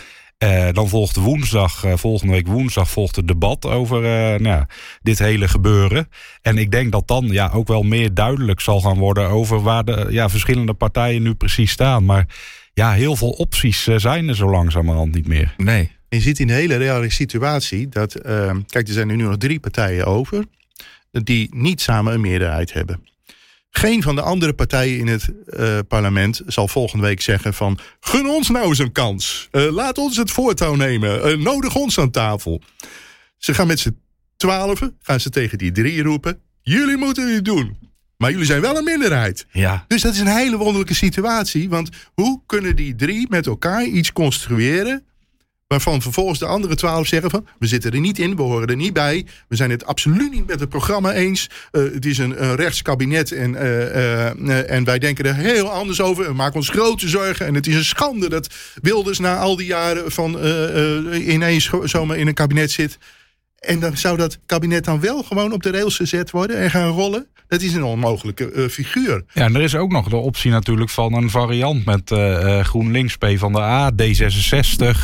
[0.72, 4.00] dan volgt woensdag, volgende week woensdag, volgt het debat over
[4.40, 4.64] nou,
[5.02, 6.08] dit hele gebeuren.
[6.42, 9.84] En ik denk dat dan ja, ook wel meer duidelijk zal gaan worden over waar
[9.84, 12.04] de ja, verschillende partijen nu precies staan.
[12.04, 12.26] Maar
[12.74, 15.54] ja, heel veel opties zijn er zo langzamerhand niet meer.
[15.56, 15.95] Nee.
[16.08, 19.60] Je ziet in de hele reale situatie dat, uh, kijk, er zijn nu nog drie
[19.60, 20.44] partijen over,
[21.10, 23.04] die niet samen een meerderheid hebben.
[23.70, 27.78] Geen van de andere partijen in het uh, parlement zal volgende week zeggen van...
[28.00, 29.48] gun ons nou eens een kans.
[29.52, 31.28] Uh, laat ons het voortouw nemen.
[31.28, 32.60] Uh, nodig ons aan tafel.
[33.36, 33.98] Ze gaan met z'n
[34.36, 36.40] twaalfen, gaan ze tegen die drie roepen...
[36.62, 37.76] jullie moeten het doen.
[38.16, 39.46] Maar jullie zijn wel een minderheid.
[39.50, 39.84] Ja.
[39.88, 41.68] Dus dat is een hele wonderlijke situatie.
[41.68, 45.04] Want hoe kunnen die drie met elkaar iets construeren...
[45.66, 47.46] Waarvan vervolgens de andere twaalf zeggen van...
[47.58, 49.26] we zitten er niet in, we horen er niet bij.
[49.48, 51.50] We zijn het absoluut niet met het programma eens.
[51.72, 56.24] Uh, het is een, rechtskabinet en, uh, uh, en wij denken er heel anders over.
[56.24, 57.46] We maken ons grote zorgen.
[57.46, 60.12] En het is een schande dat Wilders na al die jaren...
[60.12, 60.38] van
[61.14, 62.98] ineens zomaar in een kabinet zit.
[63.58, 66.56] En dan zou dat kabinet dan wel gewoon op de rails gezet worden...
[66.56, 67.26] en gaan rollen.
[67.48, 69.24] Dat is een onmogelijke uh, figuur.
[69.32, 73.16] Ja, en er is ook nog de optie natuurlijk van een variant met uh, GroenLinks,
[73.16, 73.96] P van de A, D66.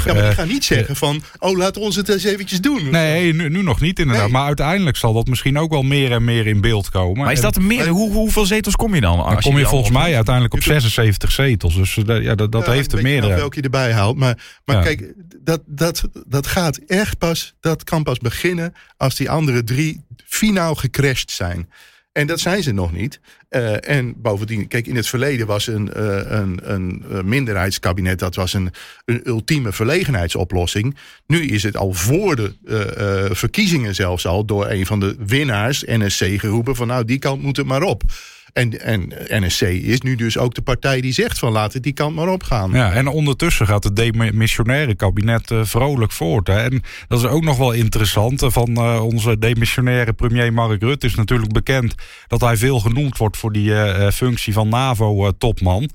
[0.04, 2.90] Ja, maar die gaan niet zeggen van, oh laat ons het eens eventjes doen.
[2.90, 4.24] Nee, nu, nu nog niet inderdaad.
[4.24, 4.32] Nee.
[4.32, 7.24] Maar uiteindelijk zal dat misschien ook wel meer en meer in beeld komen.
[7.24, 7.88] Maar is dat meer?
[7.88, 9.16] Hoe, hoeveel zetels kom je dan?
[9.16, 11.74] Dan kom je, volgens mij uiteindelijk op 76 zetels.
[11.74, 13.34] Dus uh, ja, dat, dat ja, heeft er meerdere.
[13.34, 14.16] welke je erbij haalt.
[14.16, 14.82] Maar, maar ja.
[14.82, 18.41] kijk, dat, dat, dat gaat echt pas, dat kan pas beginnen
[18.96, 21.68] als die andere drie finaal gecrashed zijn.
[22.12, 23.20] En dat zijn ze nog niet.
[23.50, 28.18] Uh, en bovendien, kijk, in het verleden was een, uh, een, een minderheidskabinet...
[28.18, 28.70] dat was een,
[29.04, 30.96] een ultieme verlegenheidsoplossing.
[31.26, 34.44] Nu is het al voor de verkiezingen zelfs al...
[34.44, 36.86] door een van de winnaars, NSC, geroepen van...
[36.86, 38.02] nou, die kant moet het maar op.
[38.52, 41.92] En, en NSC is nu dus ook de partij die zegt van laat het die
[41.92, 42.70] kant maar opgaan.
[42.72, 46.46] Ja, en ondertussen gaat het demissionaire kabinet uh, vrolijk voort.
[46.46, 46.58] Hè.
[46.58, 48.44] En dat is ook nog wel interessant.
[48.46, 51.94] Van uh, onze demissionaire premier Mark Rutte is natuurlijk bekend
[52.26, 53.72] dat hij veel genoemd wordt voor die
[54.12, 55.90] functie van NAVO-topman.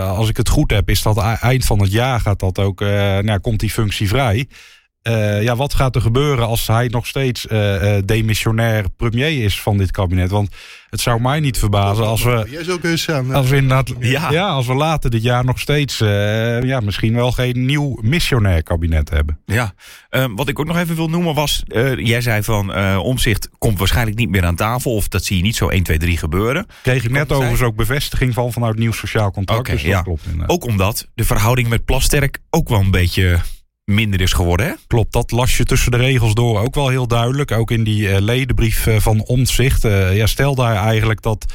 [0.00, 3.38] als ik het goed heb, is dat eind van het jaar gaat dat ook, nou,
[3.38, 4.46] komt die functie vrij.
[5.06, 9.60] Uh, ja, wat gaat er gebeuren als hij nog steeds uh, uh, demissionair premier is
[9.60, 10.30] van dit kabinet?
[10.30, 10.50] Want
[10.90, 12.46] het zou mij niet verbazen als we.
[13.30, 13.34] Aan.
[13.34, 13.92] Als we inderdaad.
[13.98, 14.30] Ja.
[14.30, 15.98] ja, als we later dit jaar nog steeds.
[15.98, 19.38] ja, misschien wel geen nieuw missionair kabinet hebben.
[19.44, 19.74] Ja,
[20.34, 21.62] wat ik ook nog even wil noemen was.
[21.96, 22.74] jij zei van.
[22.98, 24.94] omzicht komt waarschijnlijk niet meer aan tafel.
[24.94, 26.66] Of dat zie je niet zo 1, 2, 3 gebeuren.
[26.82, 29.60] Kreeg ik net overigens ook bevestiging van vanuit Nieuw Sociaal Contract.
[29.60, 30.02] Okay, dus ja.
[30.02, 30.24] klopt.
[30.46, 33.40] Ook omdat de verhouding met Plasterk ook wel een beetje
[33.86, 34.66] minder is geworden.
[34.66, 34.72] Hè?
[34.86, 37.52] Klopt, dat las je tussen de regels door ook wel heel duidelijk.
[37.52, 39.84] Ook in die uh, ledenbrief uh, van Omtzigt.
[39.84, 41.52] Uh, ja, stel daar eigenlijk dat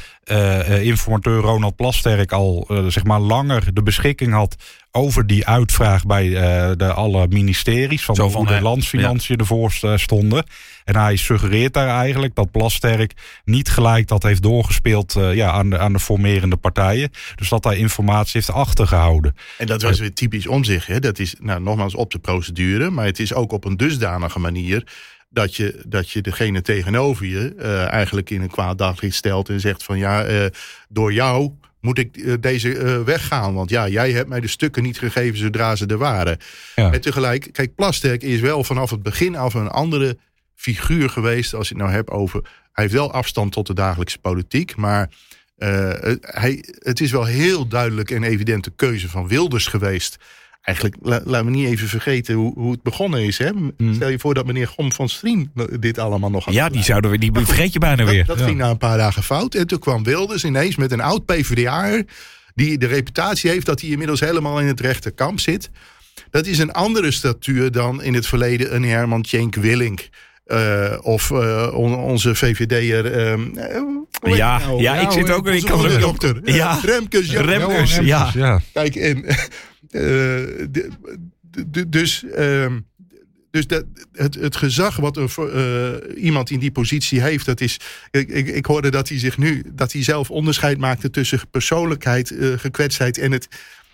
[0.82, 4.56] informateur Ronald Plasterk al zeg maar langer de beschikking had
[4.90, 6.28] over die uitvraag bij
[6.76, 9.40] de alle ministeries van, Zo van de landsfinanciën ja.
[9.40, 10.44] ervoor stonden.
[10.84, 13.12] En hij suggereert daar eigenlijk dat Plasterk
[13.44, 17.10] niet gelijk dat heeft doorgespeeld ja, aan, de, aan de formerende partijen.
[17.34, 19.36] Dus dat hij informatie heeft achtergehouden.
[19.58, 20.86] En dat was weer typisch omzicht.
[20.86, 20.98] Hè?
[20.98, 24.84] Dat is nou, nogmaals op de procedure, maar het is ook op een dusdanige manier
[25.32, 29.60] dat je, dat je degene tegenover je uh, eigenlijk in een kwaad daglicht stelt en
[29.60, 30.46] zegt van ja, uh,
[30.88, 33.54] door jou moet ik uh, deze weggaan.
[33.54, 36.38] Want ja, jij hebt mij de stukken niet gegeven zodra ze er waren.
[36.74, 36.92] Ja.
[36.92, 40.18] En tegelijk, kijk, Plasterk is wel vanaf het begin af een andere
[40.54, 41.54] figuur geweest.
[41.54, 42.40] Als ik het nou heb over.
[42.72, 44.76] Hij heeft wel afstand tot de dagelijkse politiek.
[44.76, 45.10] Maar
[46.20, 50.16] hij, het is wel heel duidelijk en evidente keuze van Wilders geweest.
[50.62, 53.38] Eigenlijk, la, laten we niet even vergeten hoe, hoe het begonnen is.
[53.38, 53.50] Hè?
[53.52, 53.94] Mm.
[53.94, 57.10] Stel je voor dat meneer Gom van Strien dit allemaal nog had Ja, die zouden
[57.10, 58.24] we, die vergeet je bijna weer.
[58.24, 59.54] Dat, ging na een paar dagen fout.
[59.54, 62.02] En toen kwam Wilders ineens met een oud PvdA
[62.54, 65.70] die de reputatie heeft dat hij inmiddels helemaal in het rechterkamp zit.
[66.30, 70.08] Dat is een andere statuur dan in het verleden een Herman Tjenk Willink.
[70.46, 73.36] Uh, of uh, on, onze VVD'er.
[73.36, 74.80] Uh, ja, nou?
[74.80, 75.48] ja, ik zit ook.
[75.48, 76.40] Ik kan dokter.
[76.44, 77.30] Ja, Remkes.
[77.30, 77.40] Ja.
[77.40, 78.30] Remkes, ja.
[78.34, 78.60] ja.
[78.72, 79.24] Kijk, en.
[79.92, 80.88] De,
[81.70, 82.24] de, dus.
[82.38, 82.90] Um,
[83.50, 87.76] dus dat, het, het gezag wat een, uh, iemand in die positie heeft, dat is.
[88.10, 89.64] Ik, ik, ik, hoorde dat hij zich nu.
[89.72, 93.48] dat hij zelf onderscheid maakte tussen persoonlijkheid, uh, gekwetstheid en het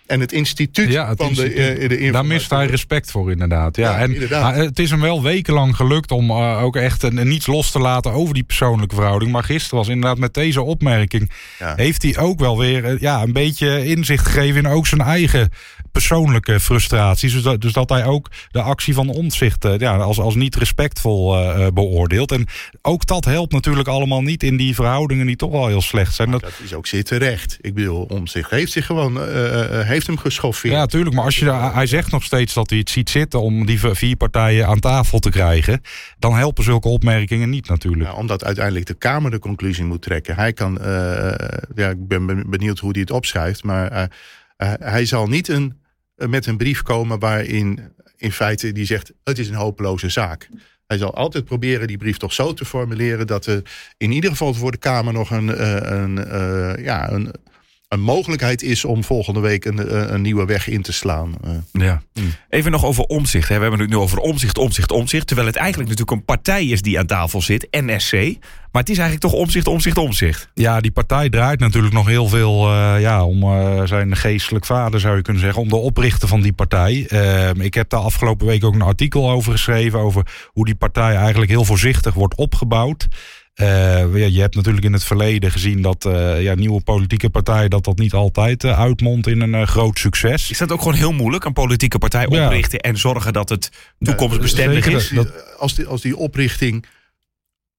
[0.09, 3.31] en het instituut ja, het van instituut, de, uh, de Daar mist hij respect voor,
[3.31, 3.75] inderdaad.
[3.75, 4.55] Ja, Ja, en inderdaad.
[4.55, 8.33] het is hem wel wekenlang gelukt om ook echt een, niets los te laten over
[8.33, 9.31] die persoonlijke verhouding.
[9.31, 11.31] Maar gisteren was inderdaad met deze opmerking.
[11.59, 11.73] Ja.
[11.75, 15.49] Heeft hij ook wel weer ja, een beetje inzicht gegeven in ook zijn eigen
[15.91, 17.33] persoonlijke frustraties.
[17.33, 21.37] Dus dat, dus dat hij ook de actie van omzicht ja, als, als niet respectvol
[21.37, 22.31] uh, beoordeelt.
[22.31, 22.47] En
[22.81, 26.31] ook dat helpt natuurlijk allemaal niet in die verhoudingen die toch wel heel slecht zijn.
[26.31, 27.57] Dat, dat is ook zeer terecht.
[27.61, 29.23] Ik bedoel, om zich heeft zich gewoon uh,
[29.81, 30.73] heeft hem geschoffeerd.
[30.73, 31.15] Ja, tuurlijk.
[31.15, 34.15] Maar als je, hij zegt nog steeds dat hij het ziet zitten om die vier
[34.15, 35.81] partijen aan tafel te krijgen.
[36.19, 38.09] Dan helpen zulke opmerkingen niet natuurlijk.
[38.09, 40.35] Ja, omdat uiteindelijk de Kamer de conclusie moet trekken.
[40.35, 40.77] Hij kan,
[41.75, 43.63] ja, ik ben benieuwd hoe hij het opschrijft.
[43.63, 44.09] Maar
[44.65, 45.81] hij zal niet een,
[46.15, 47.79] met een brief komen waarin
[48.15, 50.49] in feite die zegt: het is een hopeloze zaak.
[50.87, 53.61] Hij zal altijd proberen die brief toch zo te formuleren dat er
[53.97, 55.47] in ieder geval voor de Kamer nog een,
[55.93, 57.31] een, een ja, een,
[57.89, 61.35] een mogelijkheid is om volgende week een, een nieuwe weg in te slaan.
[61.71, 62.01] Ja.
[62.49, 63.47] Even nog over omzicht.
[63.47, 65.27] We hebben het nu over omzicht, omzicht, omzicht.
[65.27, 68.13] Terwijl het eigenlijk natuurlijk een partij is die aan tafel zit, NSC.
[68.71, 70.49] Maar het is eigenlijk toch omzicht, omzicht, omzicht.
[70.53, 74.99] Ja, die partij draait natuurlijk nog heel veel uh, ja, om uh, zijn geestelijk vader,
[74.99, 75.61] zou je kunnen zeggen.
[75.61, 77.07] Om de oprichter van die partij.
[77.11, 79.99] Uh, ik heb daar afgelopen week ook een artikel over geschreven.
[79.99, 83.07] Over hoe die partij eigenlijk heel voorzichtig wordt opgebouwd.
[83.61, 87.83] Uh, je hebt natuurlijk in het verleden gezien dat uh, ja, nieuwe politieke partijen dat
[87.83, 90.51] dat niet altijd uh, uitmondt in een groot succes.
[90.51, 92.89] Is dat ook gewoon heel moeilijk, een politieke partij oprichten ja.
[92.89, 93.69] en zorgen dat het
[93.99, 95.09] toekomstbestendig is?
[95.09, 96.85] Dat, als, die, als die oprichting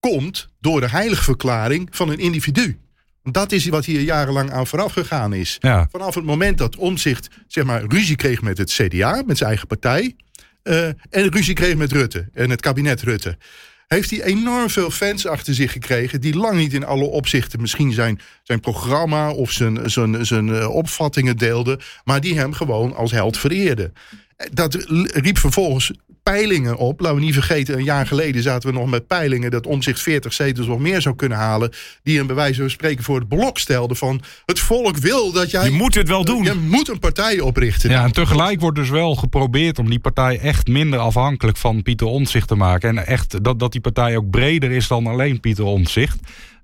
[0.00, 2.78] komt door de heilige verklaring van een individu.
[3.22, 5.56] Dat is wat hier jarenlang aan vooraf gegaan is.
[5.60, 5.88] Ja.
[5.90, 9.66] Vanaf het moment dat Omzicht zeg maar, ruzie kreeg met het CDA, met zijn eigen
[9.66, 10.16] partij.
[11.10, 13.36] en ruzie kreeg met Rutte en het kabinet Rutte
[13.94, 16.20] heeft hij enorm veel fans achter zich gekregen...
[16.20, 19.30] die lang niet in alle opzichten misschien zijn, zijn programma...
[19.32, 21.80] of zijn, zijn, zijn opvattingen deelden...
[22.04, 23.92] maar die hem gewoon als held vereerden.
[24.52, 24.74] Dat
[25.12, 27.00] riep vervolgens peilingen op.
[27.00, 29.50] Laten we niet vergeten, een jaar geleden zaten we nog met peilingen...
[29.50, 31.72] dat Omzicht 40 zetels of meer zou kunnen halen...
[32.02, 34.22] die hem bij wijze van spreken voor het blok stelde van...
[34.46, 35.64] het volk wil dat jij...
[35.64, 36.44] Je moet het wel doen.
[36.44, 37.90] Je moet een partij oprichten.
[37.90, 42.06] Ja, en tegelijk wordt dus wel geprobeerd om die partij echt minder afhankelijk van Pieter
[42.06, 42.88] Omtzigt te maken.
[42.88, 46.18] En echt dat, dat die partij ook breder is dan alleen Pieter Omtzigt.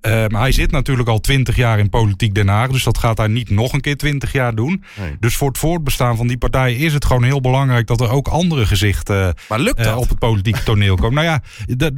[0.07, 2.71] Maar hij zit natuurlijk al twintig jaar in politiek Den Haag.
[2.71, 4.85] Dus dat gaat hij niet nog een keer twintig jaar doen.
[5.01, 5.17] Nee.
[5.21, 8.29] Dus voor het voortbestaan van die partij is het gewoon heel belangrijk dat er ook
[8.29, 9.87] andere gezichten maar lukt dat?
[9.87, 11.25] Uh, op het politieke toneel komen.
[11.25, 11.43] nou ja,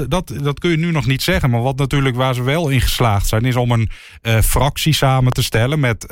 [0.09, 1.51] dat, dat kun je nu nog niet zeggen.
[1.51, 3.88] Maar wat natuurlijk waar ze wel in geslaagd zijn, is om een
[4.23, 6.07] uh, fractie samen te stellen met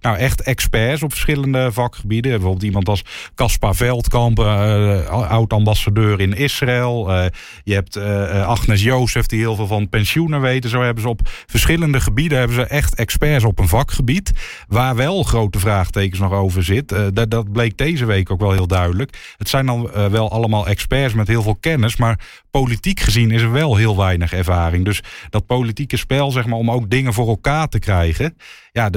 [0.00, 2.30] nou echt experts op verschillende vakgebieden.
[2.30, 4.38] Bijvoorbeeld iemand als Caspar Veldkamp,
[5.28, 7.12] oud-ambassadeur in Israël.
[7.64, 7.96] je hebt
[8.46, 10.70] Agnes Jozef, die heel veel van pensioenen weten.
[10.70, 14.32] Zo hebben ze op verschillende gebieden hebben ze echt experts op een vakgebied.
[14.68, 16.92] Waar wel grote vraagtekens nog over zit.
[16.92, 19.34] Uh, dat, dat, bleek deze week ook wel heel duidelijk.
[19.36, 21.96] Het zijn dan uh, wel allemaal experts met heel veel kennis.
[21.96, 22.18] Maar
[22.50, 24.84] politiek gezien is er wel heel weinig ervaring.
[24.84, 28.36] Dus dat politieke spel, zeg maar, om ook dingen voor elkaar te krijgen.
[28.72, 28.90] Ja,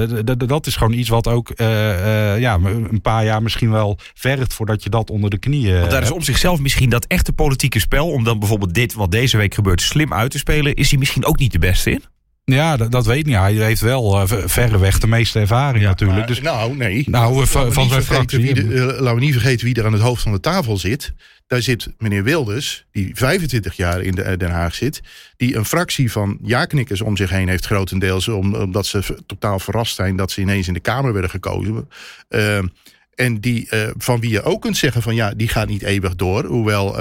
[0.46, 4.82] dat is gewoon iets wat ook uh, ja, een paar jaar misschien wel vergt voordat
[4.82, 5.78] je dat onder de knieën.
[5.78, 8.10] Want daar is om zichzelf misschien dat echte politieke spel.
[8.10, 10.74] Om dan bijvoorbeeld dit wat deze week gebeurt slim uit te spelen.
[10.74, 12.02] Is hij misschien ook niet de beste in?
[12.44, 13.36] Ja, dat, dat weet niet.
[13.36, 16.18] Hij heeft wel uh, verreweg de meeste ervaring ja, natuurlijk.
[16.18, 17.04] Maar, dus, nou, nee.
[17.06, 18.38] Nou, uh, van, van zijn fractie.
[18.38, 20.76] Wie de, uh, laten we niet vergeten wie er aan het hoofd van de tafel
[20.76, 21.14] zit.
[21.46, 25.00] Daar zit meneer Wilders, die 25 jaar in de, Den Haag zit.
[25.36, 28.28] Die een fractie van ja-knikkers om zich heen heeft, grotendeels.
[28.28, 31.88] Om, omdat ze totaal verrast zijn dat ze ineens in de Kamer werden gekozen.
[32.28, 32.66] Ehm,
[33.14, 36.14] en die, uh, van wie je ook kunt zeggen van ja, die gaat niet eeuwig
[36.14, 36.44] door.
[36.44, 37.00] Hoewel,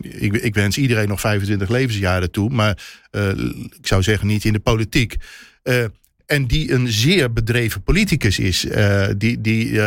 [0.00, 2.50] ik, ik, wens iedereen nog 25 levensjaren toe.
[2.50, 2.78] Maar
[3.80, 5.16] ik zou zeggen niet in de politiek.
[6.26, 8.66] en die een zeer bedreven politicus is.
[9.16, 9.80] die, die,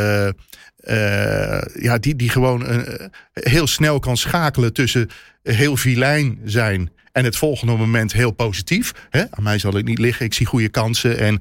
[1.80, 2.86] ja, die, die gewoon
[3.34, 5.10] heel snel kan schakelen tussen
[5.43, 8.93] heel vilijn zijn en het volgende moment heel positief.
[9.10, 9.24] Hè?
[9.30, 11.17] Aan mij zal het niet liggen, ik zie goede kansen.
[11.17, 11.39] En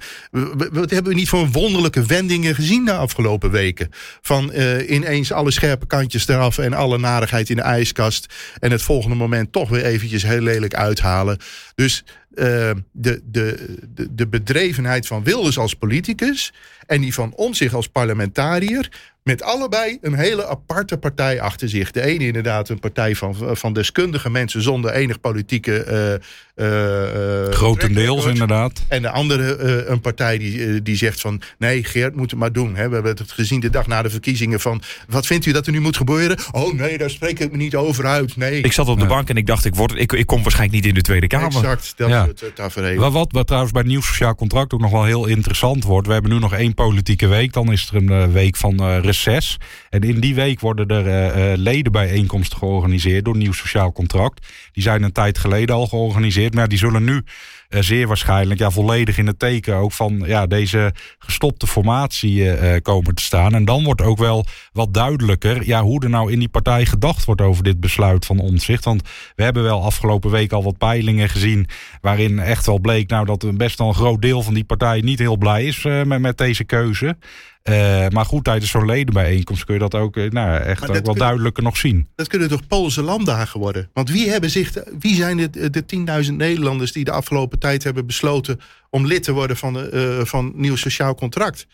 [0.73, 3.89] wat hebben we niet voor wonderlijke wendingen gezien de afgelopen weken?
[4.21, 8.35] Van uh, ineens alle scherpe kantjes eraf en alle narigheid in de ijskast.
[8.59, 11.39] En het volgende moment toch weer eventjes heel lelijk uithalen.
[11.75, 13.77] Dus de, de,
[14.11, 16.53] de, bedrevenheid van Wilders als politicus
[16.87, 18.89] en die van Omtzigt als parlementariër
[19.23, 21.91] met allebei een hele aparte partij achter zich.
[21.91, 26.21] De ene inderdaad een partij van, van deskundige mensen zonder enig politieke...
[26.57, 28.85] Uh, uh, Grotendeels inderdaad.
[28.89, 31.41] En de andere uh, een partij die, die zegt van...
[31.59, 32.77] nee, Geert moet het maar doen.
[32.77, 32.89] Hè.
[32.89, 34.83] We hebben het gezien de dag na de verkiezingen van...
[35.09, 36.39] wat vindt u dat er nu moet gebeuren?
[36.51, 38.37] Oh nee, daar spreek ik me niet over uit.
[38.37, 38.61] Nee.
[38.61, 40.89] Ik zat op de bank en ik dacht, ik, word, ik, ik kom waarschijnlijk niet
[40.89, 41.47] in de Tweede Kamer.
[41.47, 42.29] Exact, dat ja.
[42.35, 43.01] is het tafereel.
[43.01, 46.07] Wat, wat, wat trouwens bij het Nieuw Sociaal Contract ook nog wel heel interessant wordt...
[46.07, 47.53] we hebben nu nog één politieke week.
[47.53, 49.01] Dan is er een week van
[49.91, 54.47] En in die week worden er uh, ledenbijeenkomsten georganiseerd door Nieuw Sociaal Contract.
[54.73, 58.71] Die zijn een tijd geleden al georganiseerd, maar die zullen nu uh, zeer waarschijnlijk ja,
[58.71, 63.55] volledig in het teken ook van ja, deze gestopte formatie komen te staan.
[63.55, 67.25] En dan wordt ook wel wat duidelijker ja, hoe er nou in die partij gedacht
[67.25, 68.85] wordt over dit besluit van omzicht.
[68.85, 69.03] Want
[69.35, 71.67] we hebben wel afgelopen week al wat peilingen gezien
[72.01, 75.19] waarin echt wel bleek nou, dat best wel een groot deel van die partij niet
[75.19, 77.17] heel blij is met, met deze keuze.
[77.65, 81.63] Uh, maar goed, tijdens zo'n ledenbijeenkomst kun je dat ook nou, echt ook wel duidelijker
[81.63, 82.09] nog zien.
[82.15, 83.91] Dat kunnen toch Poolse landdagen worden?
[83.93, 85.85] Want wie, hebben zich, wie zijn de, de
[86.27, 88.61] 10.000 Nederlanders die de afgelopen tijd hebben besloten
[88.91, 91.67] om lid te worden van, de, uh, van Nieuw Sociaal Contract?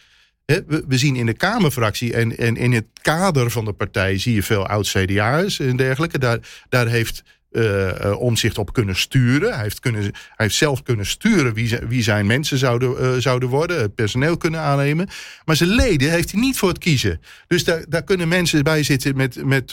[0.44, 4.18] He, we, we, zien in de Kamerfractie en, en in het kader van de partij
[4.18, 6.18] zie je veel oud-CDA'ers en dergelijke.
[6.18, 7.22] Daar, daar heeft
[7.52, 9.52] uh, omzicht op kunnen sturen.
[9.52, 13.48] Hij heeft, kunnen, hij heeft zelf kunnen sturen wie, wie zijn mensen zouden, uh, zouden
[13.48, 15.08] worden, het personeel kunnen aannemen.
[15.44, 17.20] Maar zijn leden heeft hij niet voor het kiezen.
[17.46, 19.72] Dus daar, daar kunnen mensen bij zitten met, met,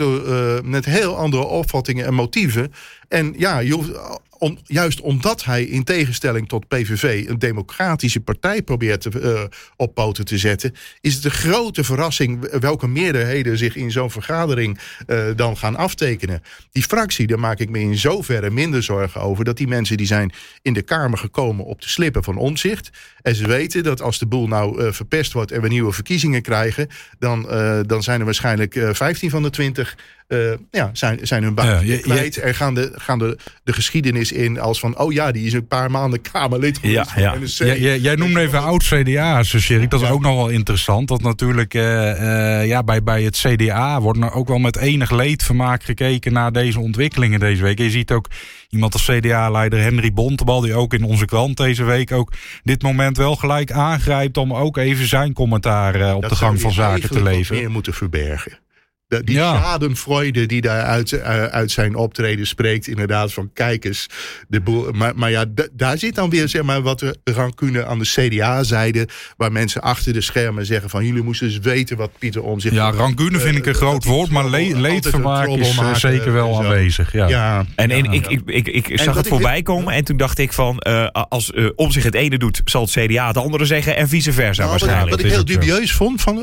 [0.64, 2.74] met heel andere opvattingen en motieven.
[3.08, 3.92] En ja, je hoeft,
[4.38, 9.42] om, juist omdat hij in tegenstelling tot PVV een democratische partij probeert te, uh,
[9.76, 14.80] op poten te zetten, is het een grote verrassing welke meerderheden zich in zo'n vergadering
[15.08, 16.42] uh, dan gaan aftekenen.
[16.72, 20.08] Die fractie, daar maak ik me in zoverre minder zorgen over dat die mensen die
[20.08, 22.90] zijn in de Kamer gekomen op de slippen van omzicht.
[23.22, 26.42] En ze weten dat als de boel nou uh, verpest wordt en we nieuwe verkiezingen
[26.42, 26.88] krijgen,
[27.20, 27.42] dan,
[27.88, 29.96] dan zijn er waarschijnlijk 15 van de 20
[30.28, 32.38] uh, ja, zijn, zijn hun baan ja, kwijt.
[32.38, 34.98] En gaan, de, gaan de, de geschiedenis in als van...
[34.98, 37.16] oh ja, die is een paar maanden Kamerlid geweest.
[37.16, 37.76] Ja, ja.
[37.76, 39.90] Jij, jij noemde even oud-CDA, Erik.
[39.90, 41.08] Dat is ook nog wel interessant.
[41.08, 45.12] Dat natuurlijk uh, uh, ja, bij, bij het CDA wordt nou ook wel met enig
[45.12, 46.34] leedvermaak gekeken...
[46.34, 47.78] naar deze ontwikkelingen deze week.
[47.78, 48.28] je ziet ook
[48.70, 50.62] iemand als CDA-leider Henry Bontebal...
[50.62, 54.38] die ook in onze krant deze week ook dit moment wel gelijk aangrijpt...
[54.38, 57.62] om ook even zijn commentaar op de gang van zaken te leveren.
[57.62, 58.64] meer moeten verbergen
[59.08, 59.58] die ja.
[59.58, 62.88] schadenfreude die daar uit, uh, uit zijn optreden spreekt.
[62.88, 64.08] Inderdaad, van kijkers.
[64.48, 68.06] De boel, maar, maar ja, daar zit dan weer zeg maar, wat rancune aan de
[68.06, 69.08] CDA-zijde.
[69.38, 71.06] Waar mensen achter de schermen zeggen van...
[71.06, 72.74] jullie moesten dus weten wat Pieter om zich...
[72.74, 74.30] Ja, rancune vind ik een groot woord.
[74.30, 77.14] Maar le leedvermaak is uh, zeker wel aanwezig.
[77.14, 77.28] Ja.
[77.28, 77.66] ja.
[77.76, 79.94] En, en ik, ik, ik, ik zag het voorbij komen.
[79.94, 80.84] En toen dacht ik van...
[80.88, 83.96] Uh, als uh, om zich het ene doet, zal het CDA het andere zeggen.
[83.96, 85.10] En vice versa nou, waarschijnlijk.
[85.10, 86.40] Wat, wat ik heel dubieus vond van,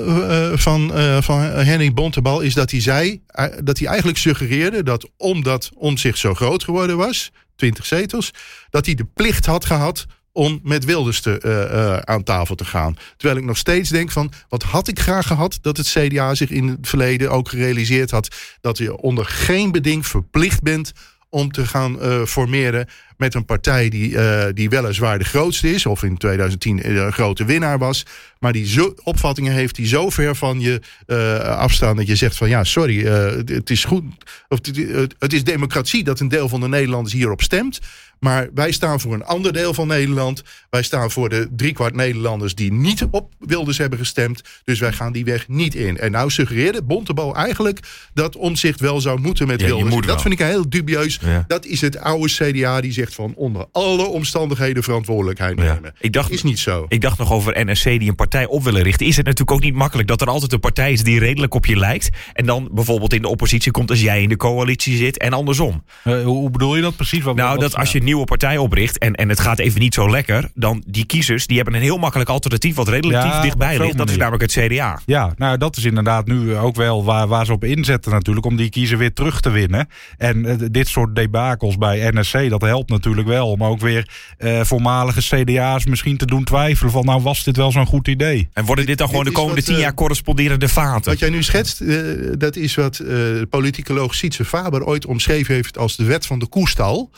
[0.55, 0.93] van,
[1.23, 2.41] van Henry Bontebal...
[2.41, 6.97] is dat hij zei eh, dat hij eigenlijk suggereerde dat omdat zich zo groot geworden
[6.97, 8.31] was, 20 zetels,
[8.71, 12.65] dat hij de plicht had gehad om met Wilders te, uh, uh, aan tafel te
[12.65, 12.97] gaan.
[13.17, 14.33] Terwijl ik nog steeds denk van...
[14.49, 18.29] wat had ik graag gehad dat het CDA zich in het verleden ook gerealiseerd had...
[18.61, 20.93] dat je onder geen beding verplicht bent
[21.29, 22.89] om te gaan formeren
[23.23, 27.45] met een partij die, uh, die weliswaar de grootste is, of in 2010 een grote
[27.45, 28.07] winnaar was,
[28.39, 32.37] maar die zo, opvattingen heeft die zo ver van je uh, afstaan dat je zegt
[32.37, 34.05] van ja, sorry, het is goed,
[34.49, 37.81] of het, het is democratie dat een deel van de Nederlanders hierop stemt,
[38.23, 40.43] maar wij staan voor een ander deel van Nederland.
[40.71, 44.43] Wij staan voor de driekwart Nederlanders die niet op Wilders hebben gestemd.
[44.65, 45.99] Dus wij gaan die weg niet in.
[45.99, 47.79] En nou suggereerde Bontebal eigenlijk
[48.15, 50.07] dat omzicht wel zou moeten met Wilders.
[50.07, 51.21] Dat vind ik heel dubieus.
[51.47, 55.95] Dat is het oude CDA die zegt van onder alle omstandigheden verantwoordelijkheid nemen.
[56.01, 56.87] Ik dacht, dat is niet zo.
[56.89, 59.07] Ik dacht nog over NSC die een partij op willen richten.
[59.07, 61.67] Is het natuurlijk ook niet makkelijk dat er altijd een partij is die redelijk op
[61.67, 62.11] je lijkt.
[62.33, 65.85] En dan bijvoorbeeld in de oppositie komt als jij in de coalitie zit en andersom.
[66.05, 67.23] Uh, hoe bedoel je dat precies?
[67.23, 70.11] Wat, nou, dat als je nieuwe partij opricht en, en het gaat even niet zo
[70.11, 73.97] lekker, dan die kiezers die hebben een heel makkelijk alternatief wat relatief dichtbij ligt.
[73.97, 75.01] Dat is namelijk het CDA.
[75.07, 78.57] Ja, nou dat is inderdaad nu ook wel waar, waar ze op inzetten natuurlijk om
[78.57, 79.89] die kiezer weer terug te winnen.
[80.17, 84.61] En uh, dit soort debakels bij NSC, dat helpt natuurlijk wel om ook weer uh,
[84.61, 88.49] voormalige CDA's misschien te doen twijfelen van nou was dit wel zo'n goed idee.
[88.53, 91.11] En worden dit dan gewoon de komende tien jaar corresponderende vaten?
[91.11, 95.79] Wat jij nu schetst, uh, dat is wat uh, politicoloog Sietse Faber ooit omschreven heeft
[95.79, 97.11] als de wet van de koestal.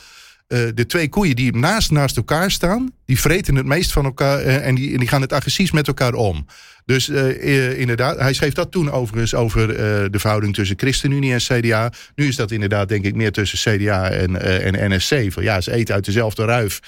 [0.47, 4.41] Uh, de twee koeien die naast, naast elkaar staan, die vreten het meest van elkaar
[4.41, 6.45] uh, en, die, die gaan het agressief met elkaar om.
[6.85, 9.67] Dus uh, inderdaad, hij schreef dat toen overigens over
[10.11, 11.91] de verhouding tussen ChristenUnie en CDA.
[12.15, 15.31] Nu is dat inderdaad denk ik meer tussen CDA en, en NSC.
[15.31, 16.79] Van ja, ze eten uit dezelfde ruif.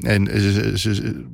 [0.00, 0.28] En
[0.78, 1.24] ze,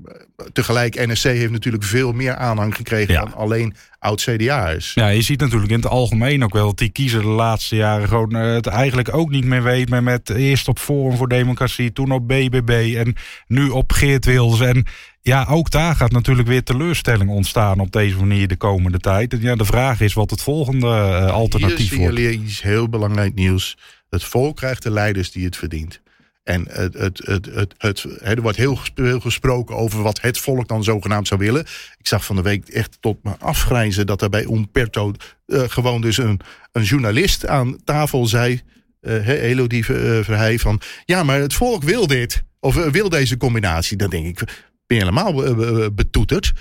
[0.53, 4.95] tegelijk, NSC heeft natuurlijk veel meer aanhang gekregen dan alleen oud-CDA'ers.
[4.95, 8.09] Ja, je ziet natuurlijk in het algemeen ook wel dat die kiezer de laatste jaren
[8.09, 9.89] gewoon uh, het eigenlijk ook niet meer weet.
[9.89, 13.15] Maar met eerst op Forum voor Democratie, toen op BBB en
[13.47, 14.61] nu op Geert Wilders.
[14.61, 14.87] En
[15.21, 19.33] ja, ook daar gaat natuurlijk weer teleurstelling ontstaan op deze manier de komende tijd.
[19.33, 22.19] En ja, de vraag is wat het volgende uh, alternatief Hier wordt.
[22.19, 23.77] Hier iets heel belangrijk nieuws.
[24.09, 26.01] Het volk krijgt de leiders die het verdient.
[26.43, 28.79] En het, het, het, het, het, er wordt heel
[29.21, 31.61] gesproken over wat het volk dan zogenaamd zou willen.
[31.99, 35.13] Ik zag van de week echt tot me afgrijzen dat er bij Umberto
[35.47, 36.41] uh, gewoon dus een,
[36.73, 38.61] een journalist aan tafel zei.
[39.01, 42.43] Uh, Elodie Verheij van ja, maar het volk wil dit.
[42.61, 43.97] Of wil deze combinatie.
[43.97, 44.39] Dan denk ik,
[44.87, 45.33] ben je helemaal
[45.93, 46.53] betoeterd.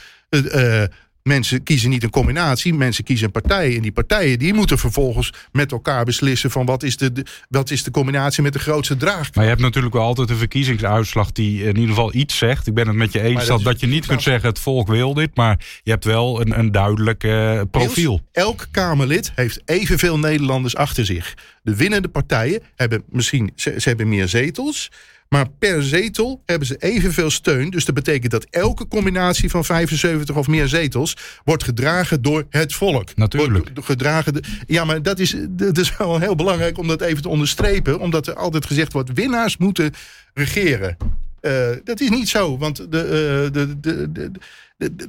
[1.24, 3.76] Mensen kiezen niet een combinatie, mensen kiezen een partij.
[3.76, 7.72] En die partijen die moeten vervolgens met elkaar beslissen van wat is de, de, wat
[7.72, 9.36] is de combinatie met de grootste draagkracht.
[9.36, 12.68] Maar je hebt natuurlijk wel altijd een verkiezingsuitslag die in ieder geval iets zegt.
[12.68, 14.88] Ik ben het met je eens dat, dat, dat je niet kunt zeggen het volk
[14.88, 15.36] wil dit.
[15.36, 18.22] Maar je hebt wel een, een duidelijk uh, profiel.
[18.32, 21.34] Elk Kamerlid heeft evenveel Nederlanders achter zich.
[21.64, 24.92] De winnende partijen hebben misschien, ze, ze hebben meer zetels.
[25.34, 27.70] Maar per zetel hebben ze evenveel steun.
[27.70, 32.74] Dus dat betekent dat elke combinatie van 75 of meer zetels wordt gedragen door het
[32.74, 33.16] volk.
[33.16, 33.70] Natuurlijk.
[33.74, 37.22] Wordt gedragen de, ja, maar dat is, dat is wel heel belangrijk om dat even
[37.22, 38.00] te onderstrepen.
[38.00, 39.94] Omdat er altijd gezegd wordt: winnaars moeten
[40.34, 40.98] regeren.
[41.42, 44.32] Uh, dat is niet zo, want de, uh, de, de, de,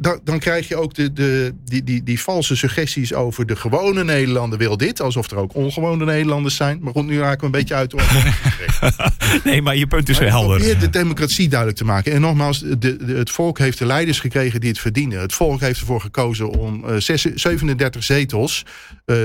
[0.01, 4.05] dan, dan, krijg je ook de, de, die, die, die valse suggesties over de gewone
[4.05, 5.01] Nederlander wil dit.
[5.01, 6.79] Alsof er ook ongewone Nederlanders zijn.
[6.81, 7.95] Maar goed, nu raken we een beetje uit.
[9.45, 10.57] nee, maar je punt is maar helder.
[10.57, 12.13] Probeer de democratie duidelijk te maken.
[12.13, 15.21] En nogmaals, de, de, het volk heeft de leiders gekregen die het verdienen.
[15.21, 16.97] Het volk heeft ervoor gekozen om uh,
[17.35, 18.63] 37 zetels
[19.07, 19.17] uh,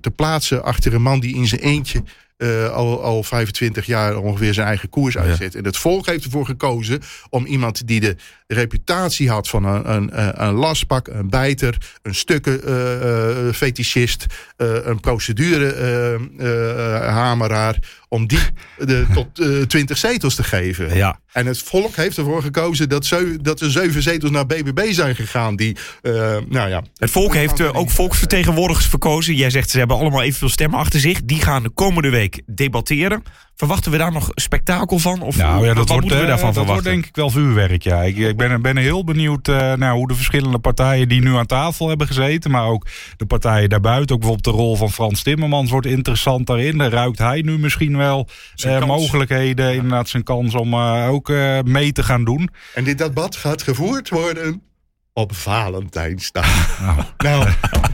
[0.00, 2.02] te plaatsen achter een man die in zijn eentje
[2.42, 5.52] uh, al, al 25 jaar ongeveer zijn eigen koers uitzet.
[5.52, 5.58] Ja.
[5.58, 7.00] En het volk heeft ervoor gekozen
[7.30, 8.16] om iemand die de
[8.52, 14.26] reputatie had van een, een, een lastpak, een bijter, een stukken uh, uh, fetischist,
[14.56, 17.78] een procedurehameraar,
[18.08, 18.38] om die
[18.78, 19.28] de, tot
[19.68, 20.96] 20 zetels te geven.
[20.96, 21.20] Ja.
[21.32, 25.14] En het volk heeft ervoor gekozen dat, zeven, dat er zeven zetels naar BBB zijn
[25.14, 25.56] gegaan.
[25.56, 25.76] Die,
[26.48, 29.34] nou ja, het volk heeft ook volksvertegenwoordigers verkozen.
[29.34, 31.20] Jij zegt ze hebben allemaal evenveel stemmen achter zich.
[31.24, 33.22] Die gaan de komende week debatteren.
[33.62, 35.20] Verwachten we daar nog spektakel van?
[35.20, 36.72] Of nou, ja, dat wat wordt, moeten we daarvan dat verwachten?
[36.72, 38.02] wordt denk ik wel vuurwerk, ja.
[38.02, 41.46] Ik, ik ben, ben heel benieuwd uh, nou, hoe de verschillende partijen die nu aan
[41.46, 42.50] tafel hebben gezeten...
[42.50, 42.86] maar ook
[43.16, 45.70] de partijen daarbuiten, ook bijvoorbeeld de rol van Frans Timmermans...
[45.70, 46.78] wordt interessant daarin.
[46.78, 48.28] Daar ruikt hij nu misschien wel
[48.64, 49.72] uh, mogelijkheden, ja.
[49.72, 51.32] inderdaad zijn kans om uh, ook
[51.64, 52.50] mee te gaan doen.
[52.74, 54.62] En dit debat gaat gevoerd worden
[55.12, 56.80] op Valentijnsdag.
[56.80, 57.44] Nou, nou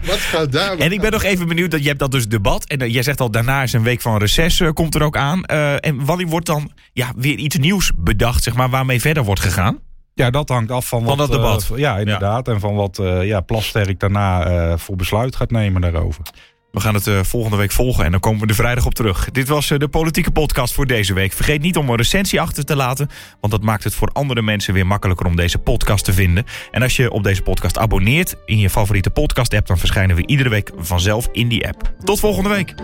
[0.06, 0.78] wat gaat daar...
[0.78, 2.64] En ik ben nog even benieuwd, dat je hebt dat dus debat.
[2.64, 5.16] En uh, jij zegt al, daarna is een week van reces, uh, komt er ook
[5.16, 5.42] aan.
[5.46, 9.40] Uh, en wanneer wordt dan ja, weer iets nieuws bedacht, zeg maar, waarmee verder wordt
[9.40, 9.78] gegaan?
[10.14, 11.18] Ja, dat hangt af van, van wat...
[11.18, 11.70] dat debat.
[11.76, 12.46] ja, inderdaad.
[12.46, 12.52] Ja.
[12.52, 16.22] En van wat ja, Plasterk daarna voor besluit gaat nemen daarover.
[16.70, 19.30] We gaan het eh, volgende week volgen en dan komen we de vrijdag op terug.
[19.30, 21.32] Dit was eh, de politieke podcast voor deze week.
[21.32, 23.08] Vergeet niet om een recensie achter te laten,
[23.40, 26.44] want dat maakt het voor andere mensen weer makkelijker om deze podcast te vinden.
[26.70, 30.26] En als je op deze podcast abonneert in je favoriete podcast app, dan verschijnen we
[30.26, 31.92] iedere week vanzelf in die app.
[32.04, 32.74] Tot volgende week.